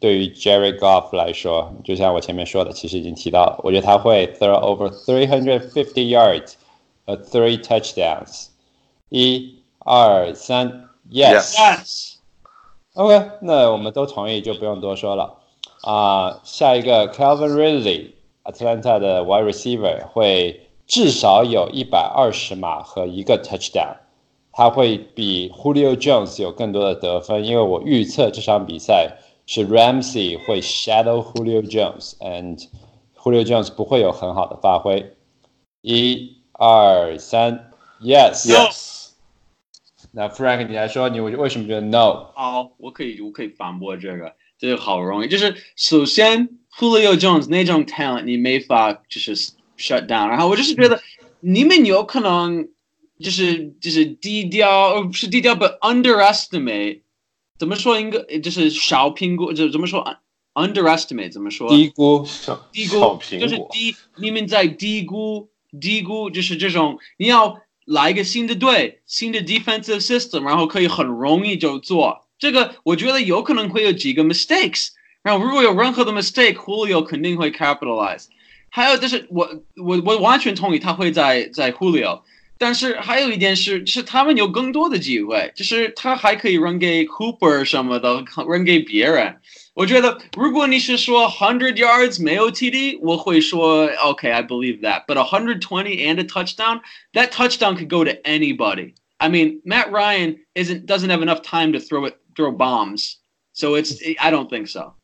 [0.05, 5.71] 对于 Jerry Goff 来说，就像我前面说的，其实已经提到了，我觉得他会 throw over 350
[6.15, 6.53] yards
[7.07, 8.49] 和 three touchdowns。
[9.09, 11.55] 一、二、三，yes。
[12.93, 15.39] Yes，OK，那我们都同意，就不用多说了。
[15.81, 23.97] 啊、下一个 Calvin Ridley，Atlanta 的 wide receiver 会至少有一百二十码和一个 touchdown，
[24.53, 32.68] 他会比 Julio Jones 有更多的得分，因为我预测这场比赛是 Ramsey 会 shadow Julio Jones，and
[33.16, 35.16] Julio Jones 不会有很好的发挥。
[35.82, 37.72] 一二三，
[38.02, 38.48] Yes。
[38.48, 39.10] Yes，
[40.12, 42.32] 那 Frank，你来说，你为什么觉得 No？
[42.36, 45.28] 好，我可以我可以反驳这个，这个好容易。
[45.28, 49.36] 就是首先 Julio Jones 那种 talent 你没法就是
[49.78, 51.02] shut down，然后我就是觉得
[51.40, 52.70] 你们有可能
[53.20, 57.02] 就是就是低调，呃不是低调，but underestimate，
[57.59, 60.05] 怎么说应该就是小苹果，就怎么说
[60.55, 61.69] underestimate 怎么说？
[61.69, 65.49] 低估小低小估就是，低，你们在低估
[65.81, 72.75] 低估，就是这种你要来一个新的队，新的 defensive system，然后可以很容易就做这个。
[72.83, 74.89] 我觉得有可能会有几个 mistakes，
[75.23, 78.27] 然后如果有任何的 mistake，Julio 肯定会 capitalize。
[78.69, 82.23] 还有就是我我我完全同意他会在在 Julio，
[82.64, 89.38] 但是还有一点是是他们有更多的机会，就是他还可以扔给 Cooper 什么的，扔给别人。
[89.74, 95.06] 我觉得，如果你是说 hundred yards 没有 TD，我会说 OK，I、believe that.
[95.08, 96.82] But a hundred twenty and a touchdown,
[97.14, 98.94] that touchdown could go to anybody.
[99.20, 103.20] I mean, Matt Ryan isn't doesn't have enough time to throw it throw bombs,
[103.54, 104.96] so it's I don't think so.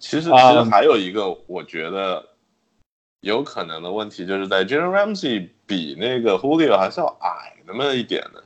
[0.00, 2.36] 其实其实嗯还有一个我觉得
[3.20, 8.43] 有可能的问题，就是在 Jalen Ramsey 比那个 Julio 还是要矮那么一点的，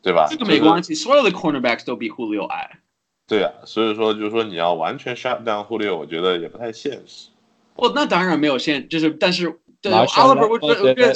[0.00, 0.28] 对吧？
[0.30, 2.78] 这个没关系，所有的 cornerbacks 都比 Julio 矮。
[3.26, 7.30] 对啊，所以说就是说你要完全 shut down Julio，我觉得也不太现实。
[7.74, 11.14] 哦，那当然没有现，就是但是对 Oliver，我觉得我觉得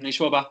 [0.00, 0.50] 你说吧。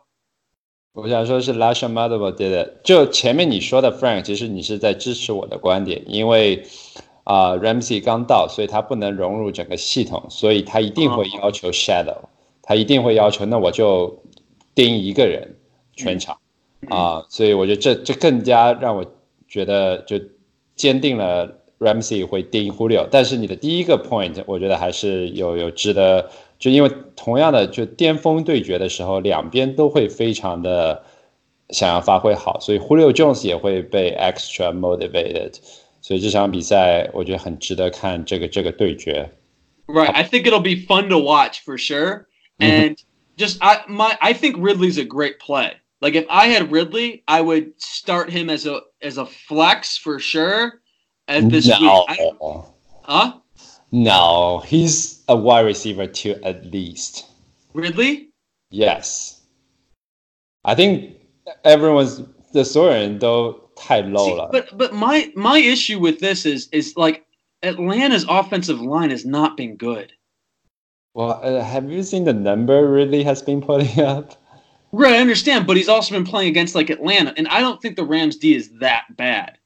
[0.94, 6.66] 我想说是 Lasha m a d o v 对的，就前面你说的 Frank，其实你是在支持我的观点，因为
[7.24, 12.18] 啊、Ramsey 刚到，所以他不能融入整个系统，所以他一定会要求 shadow，、
[12.62, 14.24] 他一定会要求，那我就
[14.76, 15.56] 盯一个人
[15.96, 16.38] 全场
[16.90, 19.06] 啊、所以我觉得这这更加让我
[19.48, 20.20] 觉得就
[20.76, 31.04] 坚定了 Ramsey 会盯 Julio，但是你的第一个 point，我觉得还是有有值得，就因为同样的就巅峰对决的时候，两边都会非常的
[31.70, 35.54] 想要发挥好，所以 Julio Jones 也会被 extra motivated，
[36.02, 39.30] 所以这场比赛我觉得很值得看这个这个对决。
[39.86, 40.10] Right.
[40.10, 42.26] I think it'll be fun to watch for sure.
[42.62, 42.72] Mm-hmm.
[42.72, 43.04] And
[43.38, 45.74] just I my I think Ridley's a great play.
[46.02, 50.20] Like if I had Ridley, I would start him as a as a flex for
[50.20, 50.82] sure.
[51.28, 52.06] At this no.
[52.10, 52.20] week,
[53.04, 53.34] huh?
[53.92, 57.26] No, he's a wide receiver too, at least.
[57.74, 58.30] Ridley?
[58.70, 59.42] Yes.
[60.66, 61.16] I think
[61.64, 62.22] everyone's
[62.54, 64.50] the Soren though low.
[64.52, 67.26] But but my my issue with this is is like
[67.64, 70.14] Atlanta's offensive line has not been good.
[71.14, 74.38] Well, uh, have you seen the number really has been putting up?
[74.94, 77.96] Right, I understand, but he's also been playing against like Atlanta, and I don't think
[77.96, 79.58] the Rams D is that bad.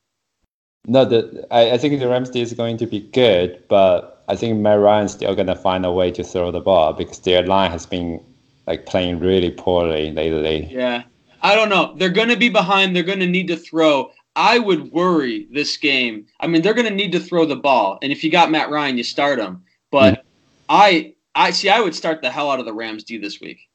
[0.87, 4.35] No, the I, I think the Rams D is going to be good, but I
[4.35, 7.71] think Matt Ryan's still gonna find a way to throw the ball because their line
[7.71, 8.23] has been
[8.67, 10.67] like playing really poorly lately.
[10.71, 11.03] Yeah.
[11.41, 11.93] I don't know.
[11.97, 12.95] They're going to be behind.
[12.95, 14.11] They're going to need to throw.
[14.35, 16.25] I would worry this game.
[16.39, 17.99] I mean, they're going to need to throw the ball.
[18.01, 19.63] And if you got Matt Ryan, you start him.
[19.91, 20.25] But
[20.69, 23.68] I I see I would start the hell out of the Rams D this week.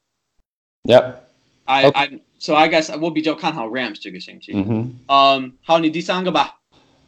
[0.84, 1.22] Yep.
[1.64, 1.98] I Okay.
[1.98, 4.52] I so I guess we'll be 就看好 Rams 这个星期。
[4.54, 4.98] 嗯哼。
[5.06, 6.60] 嗯，好，你第三个吧。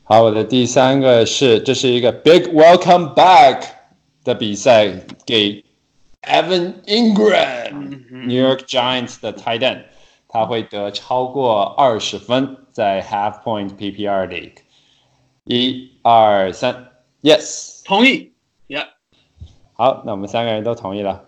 [0.04, 3.64] 好，我的第三个是，这是一个 Big Welcome Back
[4.24, 4.88] 的比赛，
[5.26, 5.62] 给
[6.22, 9.84] Evan Ingram、嗯哼 New York Giants 的 tight end，
[10.26, 14.56] 他会得超过二十分，在 Half Point PPR League。
[15.44, 16.88] 一、二、三，
[17.22, 17.82] Yes。
[17.84, 18.31] 同意。
[19.73, 21.25] 好，那我们三个人都同意了。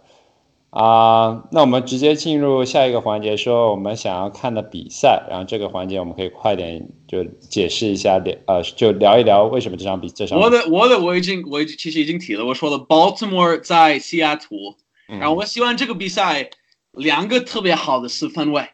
[0.69, 5.25] 啊、那我们直接进入下一个环节，说我们想要看的比赛。
[5.29, 14.75] 然后这个环节我们可以快点就解释一下，呃，就聊一聊为什么这场比这场比我的我的我已经我已经其实已经提了，我说了 Baltimore 在西雅图，
[15.07, 16.49] 嗯然后我希望这个比赛
[16.91, 18.67] 两个特别好的四分卫，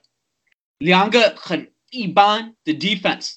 [0.79, 3.35] 两个很一般的 defense，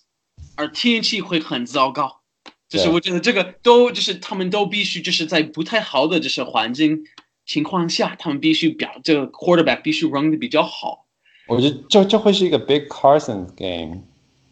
[0.56, 2.22] 而天气会很糟糕。
[2.68, 7.04] 就是我觉得这个都就是他们都必须就是在不太好的就是环境
[7.46, 11.06] 情况下，他们必须表这个 quarterback 必须 run 的比较好。
[11.46, 14.02] 我觉得这这会是一个 Big Carson game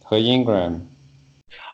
[0.03, 0.83] 和 Ingram。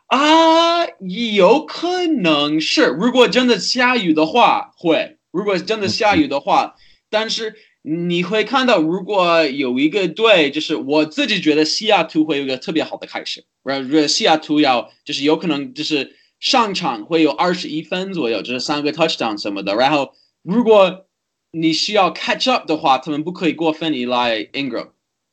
[0.06, 6.76] 啊，有可能是，如果真的下雨的话会；如果真的下雨的话，
[7.10, 19.74] 但是你会看到，如果有一个队，就是我自己觉得西雅图会有一个特别好的开始，然后如果西雅图要就是有可能就是上场会有二十一分左右，就是三个 touchdown 什么的。
[19.74, 20.12] 然后
[20.42, 21.06] 如果
[21.50, 24.90] 你需要 catch up 的话，他们不可以过分依赖 Ingram，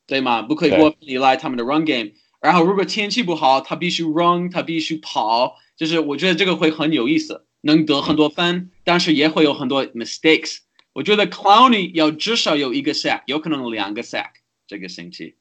[0.08, 0.42] 对吗？
[0.42, 2.12] 不可以过分依赖他们的 run game。
[2.40, 10.60] 然后如果天气不好，他必须 run，他必须跑，就是我觉得这个会很有意思，能得很多分，但是也会有很多 mistakes。
[10.94, 14.30] 我觉得 Clowney 要至少有一个 sack，有可能两个 sack
[14.68, 15.36] 这个星期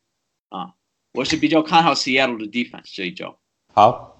[0.48, 0.74] 啊，
[1.12, 3.38] 我是比较看好 Seattle 的 defense 这一周。
[3.72, 4.13] 好，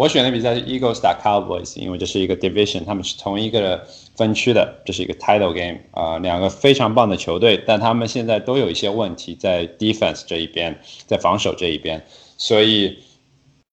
[0.00, 3.86] 我选的比赛是 Eagles 打 Cowboys，因为这是一个 division，他们是同一个
[4.16, 12.02] 分区的，这是一个 title game 啊、两个非常棒的球队，但他们现在都有一些问题在 defense 这一边，在防守这一边，
[12.38, 12.96] 所以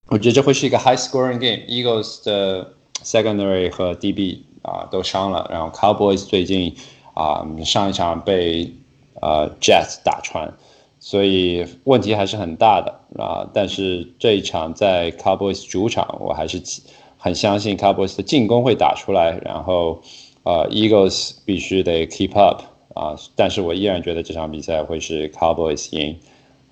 [0.08, 1.64] 我觉得这会是一个 high scoring game。
[1.66, 2.74] Eagles 的
[3.06, 6.76] secondary 和 DB 啊、都伤了，然后 Cowboys 最近
[7.14, 8.70] 啊、上一场被
[9.22, 10.54] 呃 Jets 打穿。
[11.00, 13.50] 所以问题还是很大的啊。
[13.54, 16.62] 但是这一场在 Cowboys 主场，我还是
[17.18, 20.02] 很相信 Cowboys 的进攻会打出来，然后
[20.44, 22.62] 呃 Eagles 必须得 keep up
[22.96, 23.16] 啊。
[23.36, 26.18] 但是我依然觉得这场比赛会是 Cowboys 赢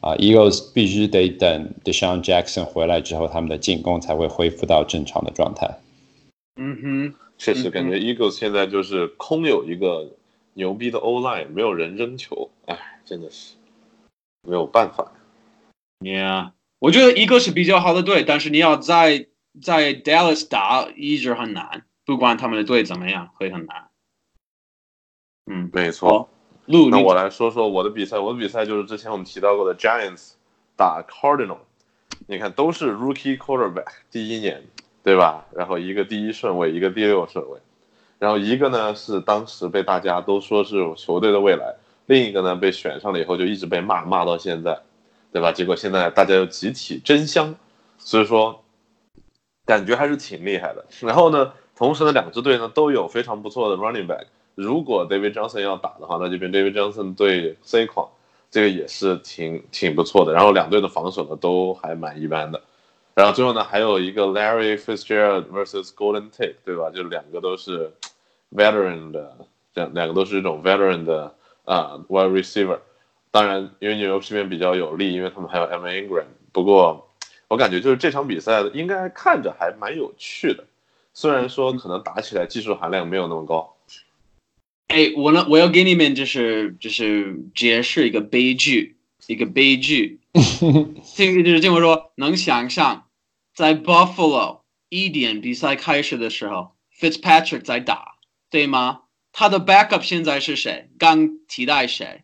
[0.01, 0.15] 啊。
[0.15, 5.79] Eagles 必须得等 Deshaun Jackson 回来之后，他们的进攻才会恢复到正常的状态。
[6.57, 10.09] 嗯哼，确实感觉 Eagles 现在就是空有一个
[10.53, 13.55] 牛逼的 O line，没有人扔球，哎，真的是
[14.45, 15.11] 没有办法。
[15.99, 19.27] Yeah，我觉得一个是比较好的队，但是你要在
[19.61, 23.87] 在 Dallas 打一直很难，不管他们的队怎么样，会很难。
[25.45, 26.29] 嗯，没错。
[26.65, 30.31] 那我来说说我的比赛，我的比赛就是之前我们提到过的 Giants
[30.75, 31.59] 打 Cardinal，
[32.27, 34.63] 你看都是 Rookie Quarterback 第一年，
[35.03, 35.45] 对吧？
[35.53, 37.59] 然后一个第一顺位，一个第六顺位，
[38.17, 41.75] 然后一个呢是当时被大家都说是球队的未来，
[42.07, 44.79] 另一个呢被选上了以后就一直被骂骂到现在，
[45.31, 45.51] 对吧？
[45.51, 47.55] 结果现在大家又集体争相，
[47.97, 48.63] 所以说
[49.65, 50.85] 感觉还是挺厉害的。
[51.01, 54.25] 然后呢，同时呢两支队呢都有非常不错的 running back。
[54.53, 58.07] 如果 David Johnson 要打的话，那这边 David Johnson 对 C 框，
[58.49, 60.31] 这个也是挺挺不错的。
[60.31, 62.61] 然后两队的防守呢都还蛮一般的。
[63.15, 66.89] 然后最后呢还有一个 Larry Fitzgerald versus Golden Tate，对吧？
[66.89, 67.91] 就两个都是
[68.51, 69.35] veteran 的，
[69.73, 71.34] 两两个都是这种 veteran 的
[71.65, 72.79] 啊、wide receiver。
[73.31, 76.25] 当然，因为纽约这边比较有利，因为他们还有 Emma Ingram。
[76.53, 77.11] 不过
[77.49, 80.65] 我感觉就是这场比赛应该看着还蛮有趣的，
[81.13, 83.75] 虽然说可能打起来技术含量没有那么高。
[84.87, 88.95] 哎，我呢，我要给你们就是就是解释一个悲剧，
[89.27, 90.19] 一个悲剧。
[90.33, 93.07] 听就是听我说，能想象
[93.53, 98.15] 在 Buffalo 一点比赛开始的时候，Fitzpatrick 在打，
[98.49, 99.01] 对吗？
[99.37, 100.89] 他的 backup 现在是谁？
[100.97, 102.21] 刚替代谁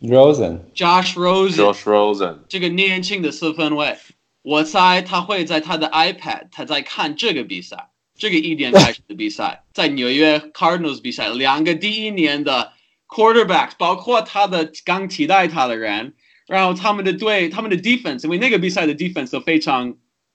[0.00, 1.54] Rosen？Josh Rosen。
[1.54, 3.96] Josh Rosen，这个年轻的四分卫，
[4.42, 12.72] 我猜他会在他的 iPad，他在看这个比赛，这个一点开始的比赛， 在纽约 Cardinals 比赛，两个第一年的
[13.06, 16.14] quarterbacks，包括他的刚替代他的人，
[16.48, 19.94] 然后他们的队，他们的 defense，因为那个比赛的 defense 都非常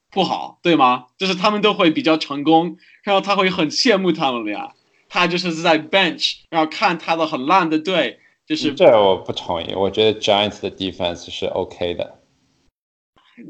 [0.09, 1.07] 不好，对吗？
[1.17, 4.73] 就是他们都会比较成功，然后他会很羡慕他们俩，
[5.09, 12.19] 他就是在 bench，然后看他的很烂的队，就是这我不同意，我觉得 Giants 的 defense 是 OK 的。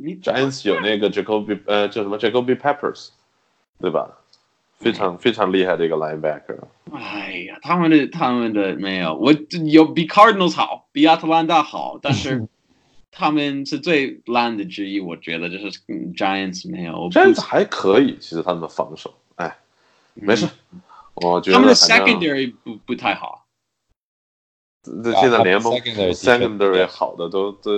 [0.03, 3.09] 你 Giants 有那个 Jacoby 呃叫什么 Jacoby Peppers，
[3.79, 4.09] 对吧？
[4.79, 6.59] 非常非常厉害的一个 linebacker。
[6.93, 9.33] 哎呀，他们的他们的没有，我
[9.65, 12.47] 有比 Cardinals 好，比亚特兰大好，但是
[13.09, 17.09] 他们是最烂的之一，我觉得就是、嗯、Giants 没有。
[17.09, 19.57] Giants 还可以，其实他们的防守，哎，
[20.13, 20.47] 没事，
[21.21, 23.45] 我觉得他们的 secondary 不不太好。
[25.03, 27.71] 这现在联盟 secondary secondary 好的都都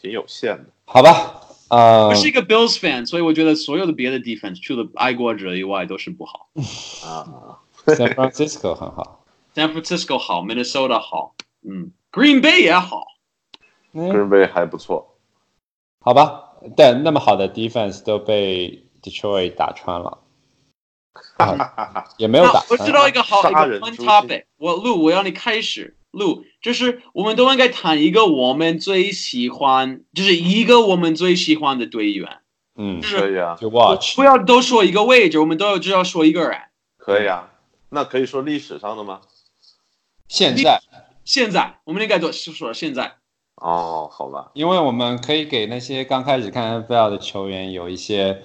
[0.00, 0.64] 挺有限的。
[0.86, 6.48] 好吧，呃我，是一个 Bills fan，所以我觉得所有的别的 defense 除了爱国者以外都是不好。
[7.04, 9.24] 啊，San Francisco 很好。
[9.54, 13.06] San Francisco 好，Minnesota 好，嗯，Green Bay 也好。
[13.92, 15.16] 嗯，Green Bay 还不错，
[16.00, 20.18] 好吧，但那么好的 defense 都被 Detroit 打穿了，
[21.36, 32.38] 啊 也没有打我知道一个好一个 fun topic，我录我要你开始录，就是我们都应该谈一个我们最喜欢，就是一个我们最喜欢的队员，
[32.76, 36.58] 嗯就，是可以啊，就 watch 不要都说一个位置，我们都要只要说一个人。
[36.96, 37.50] 可以啊。
[37.90, 39.22] 那可以说历史上的吗？
[40.28, 40.82] 现在，
[41.24, 43.14] 现在我们应该都是说现在，
[43.54, 48.42] 哦，好吧，因为我们可以给那些刚开始看 NFL 的球员有一些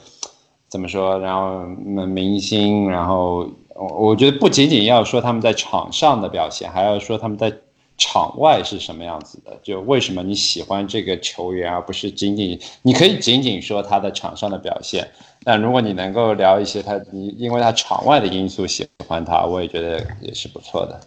[0.74, 7.54] 怎么说，然后那明星，然后我我觉得不仅仅要说他们在场上的表现，还要说他们在
[7.96, 9.56] 场外是什么样子的。
[9.62, 15.08] 就为什么你喜欢这个球员，而不是仅仅你可以仅仅说他的场上的表现。
[15.44, 21.00] 但如果你能够聊一些他，你因为他场外的因素喜欢他，我也觉得也是不错的。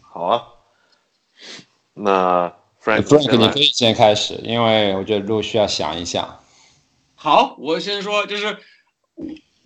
[0.00, 0.44] 好啊。
[1.94, 6.38] 那 Frank Frank，你可以先开始，因为我觉得路需要想一想。
[7.16, 8.58] 好，我先说，就是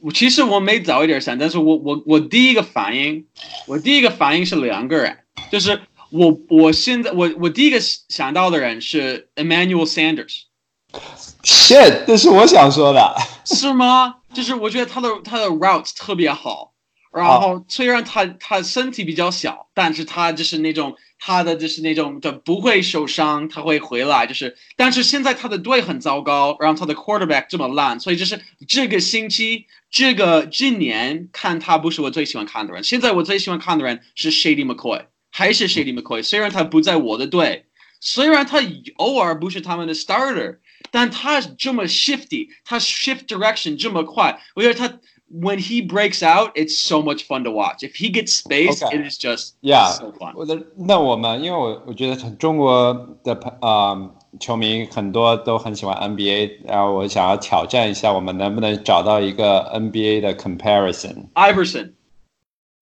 [0.01, 3.27] 我其实我没早一点想，但是我我我第一个反应，
[3.67, 5.17] 我第一个反应是两个人，
[5.51, 5.81] 就是
[6.11, 13.17] 我我现在我我第一个想到的人是 Emmanuel Sanders，shit，这是我想说的。
[13.45, 14.17] 是吗？
[14.35, 16.73] 就是我觉得他的他的 routes 特别好，
[17.13, 37.67] 然后虽然他他身体比较小，但是他就是那种他的就是那种就不会受伤，他会回来，就是但是现在他的队很糟糕，然后他的 quarterback 这么烂，所以就是这个星期这个今年看他不是我最喜欢看的人，现在我最喜欢看的人是 Shady McCoy，还是 Shady McCoy，虽然他不在我的队，
[38.01, 38.61] 虽然他
[38.97, 40.59] 偶尔不是他们的 starter。
[40.93, 47.84] 但他这么 shifty，他 shift direction 这么快，我觉得他 when he breaks out, it's so much fun to watch.
[47.84, 48.98] If he gets space, Okay.
[48.98, 50.34] it is just Yeah， so fun.
[50.36, 53.96] 我的那我们，因为我我觉得中国的朋啊、
[54.40, 61.28] 球迷很多都很喜欢 NBA，然后我想要挑战一下，我们能不能找到一个 NBA 的 comparison。
[61.36, 61.94] Iverson,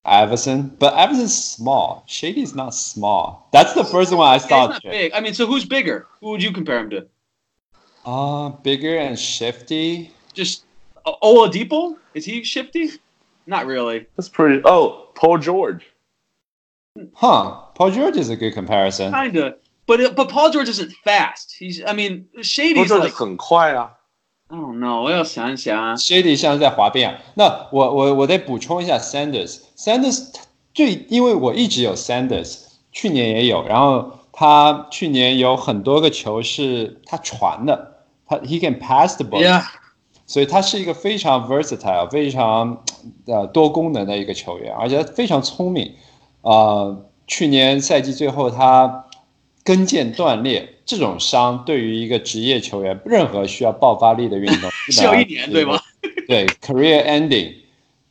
[0.03, 2.03] Iverson, but Iverson's small.
[2.07, 3.47] Shady's not small.
[3.51, 4.69] That's the first one I he's thought.
[4.69, 5.11] not big.
[5.13, 6.07] I mean, so who's bigger?
[6.21, 7.05] Who would you compare him to?
[8.05, 10.11] Uh, bigger and shifty.
[10.33, 10.63] Just
[11.05, 11.95] O- Oladipo?
[12.13, 12.91] Is he shifty?
[13.45, 14.07] Not really.
[14.15, 14.61] That's pretty.
[14.65, 15.83] Oh, Paul George.
[17.13, 17.61] Huh.
[17.75, 19.11] Paul George is a good comparison.
[19.13, 19.55] Kinda.
[19.87, 21.55] But it, but Paul George isn't fast.
[21.57, 23.91] He's I mean Paul Shady's George like 很快啊。
[24.49, 25.01] I don't know.
[25.01, 25.95] 我要想一想啊。
[25.95, 27.17] Shady 像是在滑冰啊。
[27.35, 30.33] 那我我我得补充一下 Sanders。Sanders
[30.73, 39.63] 最因为我一直有 Sanders，去年也有，然后他去年有很多个球是他传的，他 he can pass the ball，、 Yeah.
[40.26, 42.84] 所以他是一个非常 versatile、非常
[43.26, 45.94] 呃多功能的一个球员，而且他非常聪明。
[46.42, 49.06] 呃，去年赛季最后他
[49.62, 55.78] 跟腱断裂这种伤，对于一个职业球员，任何需要爆发力的运动， 基本上只有一年对吗？
[56.26, 57.54] 对，career ending，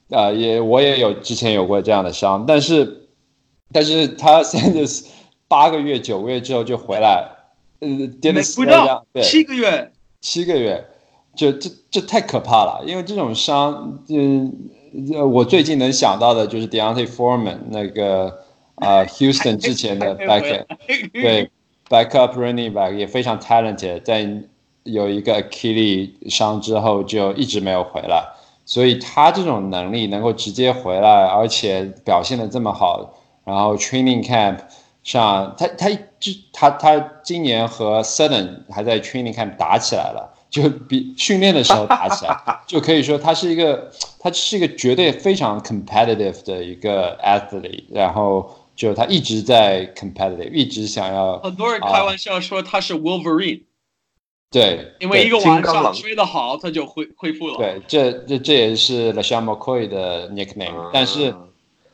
[0.09, 3.07] 呃，也我也有之前有过这样的伤，但是
[3.71, 5.05] 但是他 Sanders
[5.47, 7.27] 八个月九个月之后就回来，
[7.79, 9.91] 呃没，didn't 不 slow 到 down，对，七个月。
[10.21, 10.87] 七个月，
[11.35, 14.53] 就这这太可怕了，因为这种伤，嗯，
[15.13, 18.39] 呃我最近能想到的就是 Deontay Foreman 那个
[18.75, 20.65] 呃 Houston 之前的 back
[21.11, 21.49] 对
[21.89, 24.29] backup running back 也非常 talented，在
[24.83, 28.23] 有一个 Achilles 伤之后就一直没有回来，
[28.65, 33.13] 所以他这种能力能够直接回来，而且表现的这么好，
[33.43, 34.59] 然后 training camp
[35.03, 40.32] 上他他就他他今年和 Sutton 还在 training camp 打起来了。
[40.53, 42.37] 就比训练的时候打起来，
[42.67, 53.63] 就可以说他是一个，他是一个绝对非常 competitive 的一个 athlete，然后就他一直在 competitive，一直想要很多人开玩笑说他是 Wolverine，
[54.51, 57.57] 对，因为一个晚上刚狼睡得好，他就恢恢复了。
[57.57, 61.33] 对，这这这也是 LaShawn McCoy 的 nickname，、嗯但是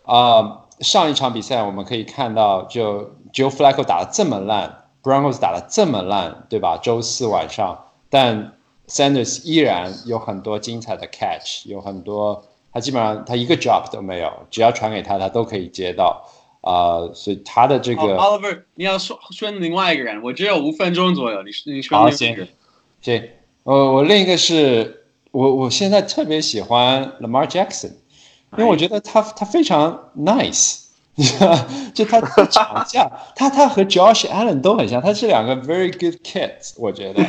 [0.04, 6.78] 啊、上一场比赛我们可以看到，就 Joe Flacco 打的这么烂，Broncos 打的这么烂，对吧？
[6.78, 8.54] 周四晚上，但
[8.88, 12.44] Sanders 依然有很多精彩的 catch，有很多
[12.74, 16.26] 他基本上他一个 drop 都没有，只要传给他，他都可以接到。
[16.62, 22.50] 啊、所以他的这个 Oliver，你要说说另外一个人，我只有五分钟左右，你你说好另一个人。
[23.00, 23.30] 行，
[23.64, 27.94] 我我另一个是我我现在特别喜欢 Lamar Jackson，
[28.58, 30.82] 因为我觉得他他非常 nice，
[31.16, 31.58] 你知道，
[31.94, 37.24] 就他他场下他他和 Josh Allen 都很像，他是两个 very good kids，我觉得。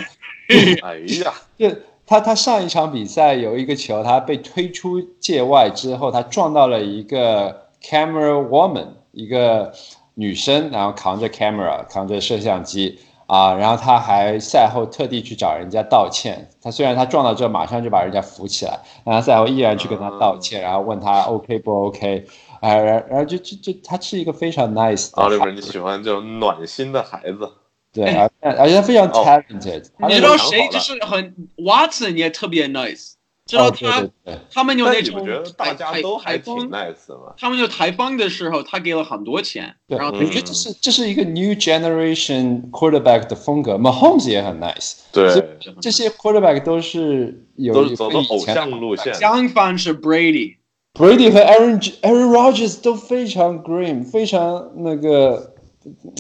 [0.83, 1.71] 哎呀，就
[2.07, 9.73] 他他上一场比赛有一个球，他被推出界外之后，他撞到了一个 camera woman，一个
[10.15, 16.49] 女生，然后扛着 camera，扛着摄像机啊，然后他还赛后特地去找人家道歉。
[16.61, 22.27] 他虽然他撞到之后马上就把人家扶起来，然后赛后依然去跟他道歉，然后问他 OK 不 OK，
[22.61, 27.49] 啊，然然后就就就他是一个非常 nice 的孩 Oliver，你，喜欢这种暖心的孩子？
[27.93, 33.15] 对，而而且他非常哦 talented，他你知道谁就是很 Watson 也特别 nice，
[33.47, 34.39] 知道哦，对他对对。
[34.53, 35.27] 他们就那种
[35.57, 37.35] 大台家都还挺台风，nice？
[37.37, 43.75] 他们就台风的时候，他给了很多钱，对，然后我觉得这是这是一个 new generation quarterback 的风格。
[43.75, 49.13] Mahomes 也很 nice，对，这些 quarterback 都是有都是走的偶像路线。
[49.15, 55.55] 相反是 Brady，Brady 和 Aaron Aaron Rodgers 都非常 green，非常那个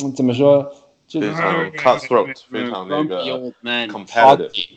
[0.02, 0.70] 嗯怎么说，就
[1.20, 3.24] 非常 cutthroat，非常那个。
[3.88, 4.68] competitive。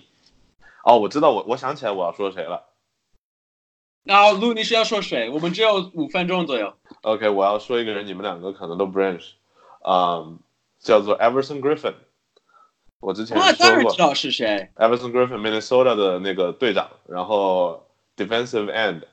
[0.84, 2.70] 哦，我知道，我我想起来我要说谁了。
[4.04, 5.30] 然后路，你是要说谁？
[5.30, 6.74] 我们只有五分钟左右。
[7.04, 9.36] OK，我要说一个人，你们两个可能都不认识，
[9.88, 10.40] 嗯，
[10.80, 11.94] 叫做 Everson Griffin。
[13.00, 14.70] 我之前说过那当然知道是谁。
[14.76, 19.04] ，Everson Griffin，Minnesota 的那个队长，然后 defensive end，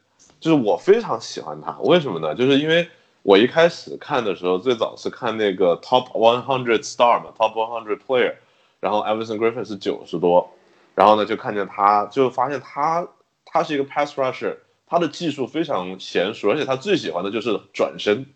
[0.40, 2.34] 就是我非常喜欢他，为什么呢？
[2.34, 2.88] 就是因为
[3.22, 8.34] 我一开始看的时候，最早是看那个 top one hundred star 嘛，top one hundred player，
[8.80, 10.50] 然后 Everson Griffin 是九十多，
[10.94, 13.06] 然后呢就看见他，就发现他
[13.44, 14.56] 他是一个 pass rusher，
[14.86, 18.26] 他的技术非常娴熟，而且他最喜欢的就是转身，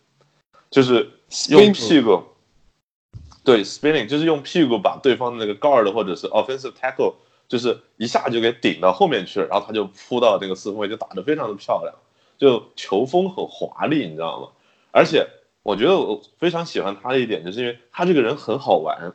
[0.71, 1.11] 就是
[1.49, 2.23] 用屁股。
[3.43, 7.15] 对，spinning 就是用屁股把对方的那个 guard 或者是 offensive tackle，
[7.47, 11.95] 就是一下就给顶到后面去了，然后他就扑到那个四分位，就打得非常的漂亮，
[12.39, 14.49] 就球风很华丽，你知道吗？
[14.95, 15.27] 而且
[15.65, 19.13] 我觉得我非常喜欢他的一点，就是因为他这个人很好玩，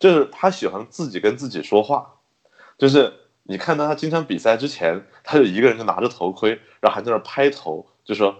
[0.00, 2.16] 就是他喜欢自己跟自己说话，
[2.76, 3.12] 就是
[3.44, 8.34] 你看到他经常比赛之前，他就一个人就拿着头盔，然后还在那拍头，就说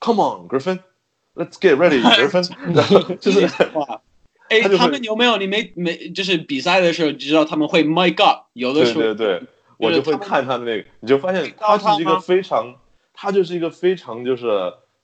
[0.00, 3.40] Come on Griffin，Let's get ready，Griffin， 然 后就是
[3.74, 4.00] 哇。
[4.50, 5.36] 哎，他们有没有？
[5.36, 6.10] 你没没？
[6.10, 9.42] 就是比赛的时候，你知道他们会 “My God”，有的时候对对对，
[9.78, 12.74] 我就会看他的那个，你就发现他是一个非常，
[13.14, 14.46] 他就是一个非常就是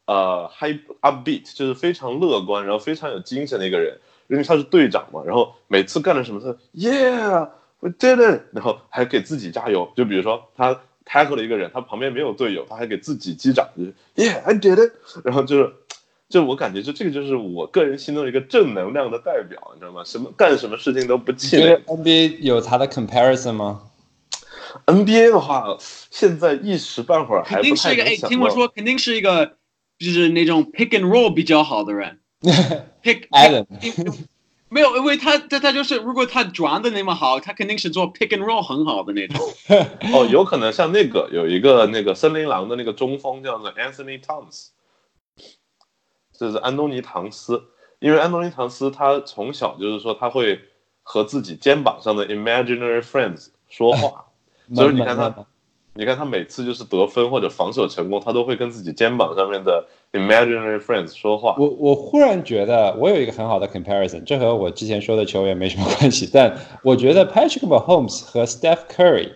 [0.07, 3.99] 呃 high upbeat，就是非常乐观，然后非常有精神的一个人，
[4.29, 13.85] 因为他是队长嘛，然后每次干了什么事，Yeah，we did it，然后还给自己加油，就比如说他 tackle 了一个人，他旁边没有队友，他还给自己击掌就
[14.23, 14.93] ，Yeah，I did it，
[15.25, 15.73] 然后就是。
[16.29, 20.03] 就我感觉，就这个就是我个人心中一个正能量的代表，你知道吗？
[20.03, 21.81] 什么干什么事情都不气馁。
[21.87, 23.83] NBA 有他的 comparison 吗
[24.87, 25.79] ？NBA 的话，
[26.11, 29.53] 现在一时半会儿还不太能想听我说，肯定是一个
[29.99, 32.21] 就是那种 pick and roll 比较好的人。
[33.03, 33.67] pick Adam
[34.69, 39.41] 没有，因为他他他就是如果他转的那么好，他肯定是做 pick and roll 很好的那种。
[40.13, 44.69] 哦，有可能像那个有一个那个森林狼的那个中锋叫做 Anthony Thomas。
[46.39, 47.65] 就是安东尼·唐斯，
[47.99, 50.61] 因为安东尼·唐斯他从小就是说他会
[51.03, 54.27] 和自己肩膀上的 imaginary friends 说话，
[54.75, 55.47] 所以你看他，
[55.97, 61.57] 你看他每次就是得分或者防守成功，他都会跟自己肩膀上面的 imaginary friends 说话。
[61.59, 69.31] 我我忽然觉得我有一个很好的 comparison，这和我之前说的球员没什么关系，但我觉得 Patrick Mahomes 和 Steph Curry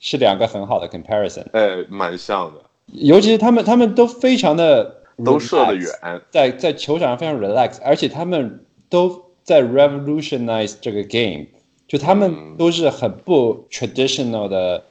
[0.00, 4.98] 是两个很好的 comparison，哎，蛮像的，尤其是他们他们都非常的。
[5.22, 5.88] 都射得远，
[6.30, 11.46] 在在球场上非常 relax，而且他们都在 revolutionize 这个 game，
[11.86, 14.82] 就他们都是很不 traditional 的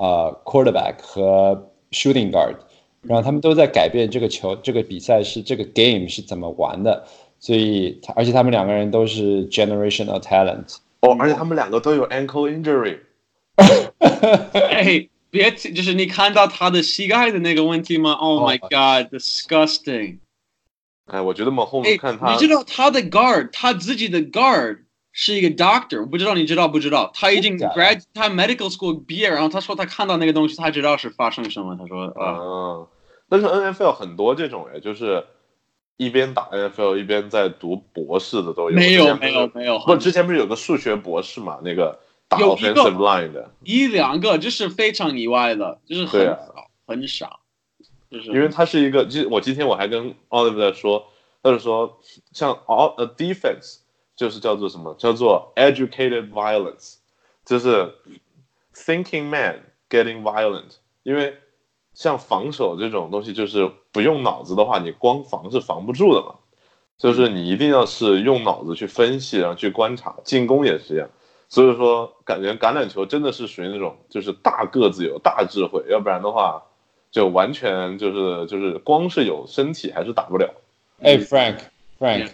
[0.00, 2.56] 啊 quarterback 和 shooting guard，
[3.02, 7.04] 然后他们都在改变这个球这个比赛是这个 game 是怎么玩的，
[7.38, 13.00] 所以而且他们两个人都是 generational talent，哦，而且他们两个都有 ankle injury。
[14.70, 20.16] 哎别，就是你看到他的膝盖的那个问题吗？Oh my god, disgusting！
[21.06, 24.78] 哎，我觉得往后面看他，你知道他的 guard，他自己的 guard
[25.12, 27.10] 是一个 doctor，我不知道你知道不知道？
[27.14, 31.76] 他已经 grad，他 medical school 毕业，然后他说他看到那个东西，他知道是发生什么。
[31.76, 32.86] 他说，啊，
[33.28, 35.24] 但是 NFL 很多这种哎，就是
[35.96, 38.76] 一边打 NFL 一边在读博士的都有。
[38.76, 41.58] 没有没有没有，不，之前不是有个数学博士嘛？
[41.62, 41.98] 那个。
[42.30, 47.40] 打 offensive line 的一两个，这是非常意外的，就是很少很少，
[48.08, 51.08] 就是因为他是一个，就我今天我还跟 Oliver 在说，
[51.42, 51.98] 他就说
[52.30, 53.79] 像 all a defense
[54.20, 56.96] 就是叫做什么，叫做 educated violence，
[57.42, 57.94] 就是
[58.74, 61.38] thinking man getting violent，因为
[61.94, 66.34] 像防守这种东西，就是不用脑子的话，你光防是防不住的嘛，
[66.98, 71.08] 就是你一定要是用脑子去分析，然后去观察，进攻也是一样。
[71.48, 76.62] 所以说，感觉橄榄球真的是属于那种，就是大个子有大智慧，要不然的话，
[77.10, 80.52] 就完全就是就是光是有身体还是打不了。
[81.00, 82.32] 哎，Frank，Frank，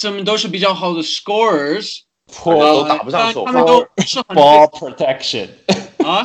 [0.01, 2.03] 他们都是比较好的 scorers，
[2.45, 3.43] 都打不上手。
[3.43, 5.49] 他们都是 ball protection
[5.97, 6.23] 啊，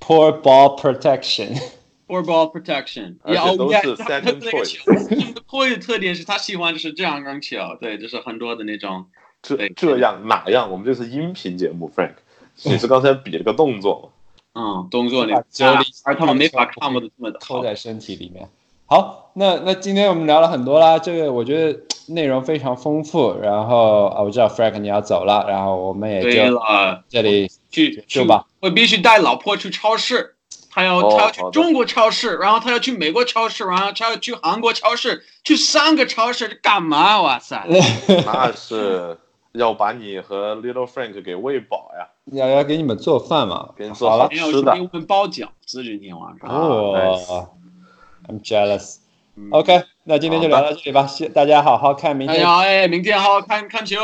[0.00, 0.80] poor ball
[2.11, 3.15] Protection，poor ball protection。
[3.23, 5.41] 而且都是 second choice。
[5.47, 9.05] 破的 特点是他喜欢就是这样扔球，对，就是很多的那种。
[9.41, 10.69] 这这样哪样？
[10.69, 12.13] 我们这是音频节目，Frank，
[12.63, 14.11] 你是刚才比了个动作
[14.53, 15.43] 嗯，动作那
[16.03, 18.47] 而他们没法看不的这么扣在身体里面。
[18.85, 23.33] 好，那那今天我们聊了很多啦，这个我觉得内容非常丰富。
[23.41, 26.61] 然后啊，我知道 Frank 你要走了，然后我们也就
[27.07, 28.45] 这里去去吧。
[28.59, 30.35] 我必须带老婆去超市，
[30.71, 37.21] 他要他要去中国超市，然后他要去美国超市，然后他要去韩国超市，去三个超市干嘛？
[37.21, 37.67] 哇塞！
[38.25, 39.17] 那是
[39.51, 43.73] 要把你和 Little Frank 给喂饱呀，要要给你们做饭嘛？
[43.77, 46.49] 给你做好了吃的给我们包饺子今天晚上。
[46.49, 47.49] 哦、
[48.29, 49.00] I'm jealous。
[49.41, 53.97] 嗯 OK，那今天就聊到这里吧，谢大家好好看明天大家好，哎，明天好好看看球。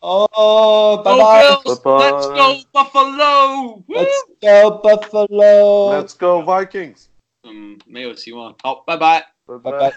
[0.00, 7.06] 哦，拜拜拜拜 Let's go Buffalo！，Let's go Buffalo，Let's go Vikings，
[7.44, 8.54] 嗯，没有希望。
[8.62, 9.26] 好，拜拜。
[9.46, 9.92] 拜拜拜。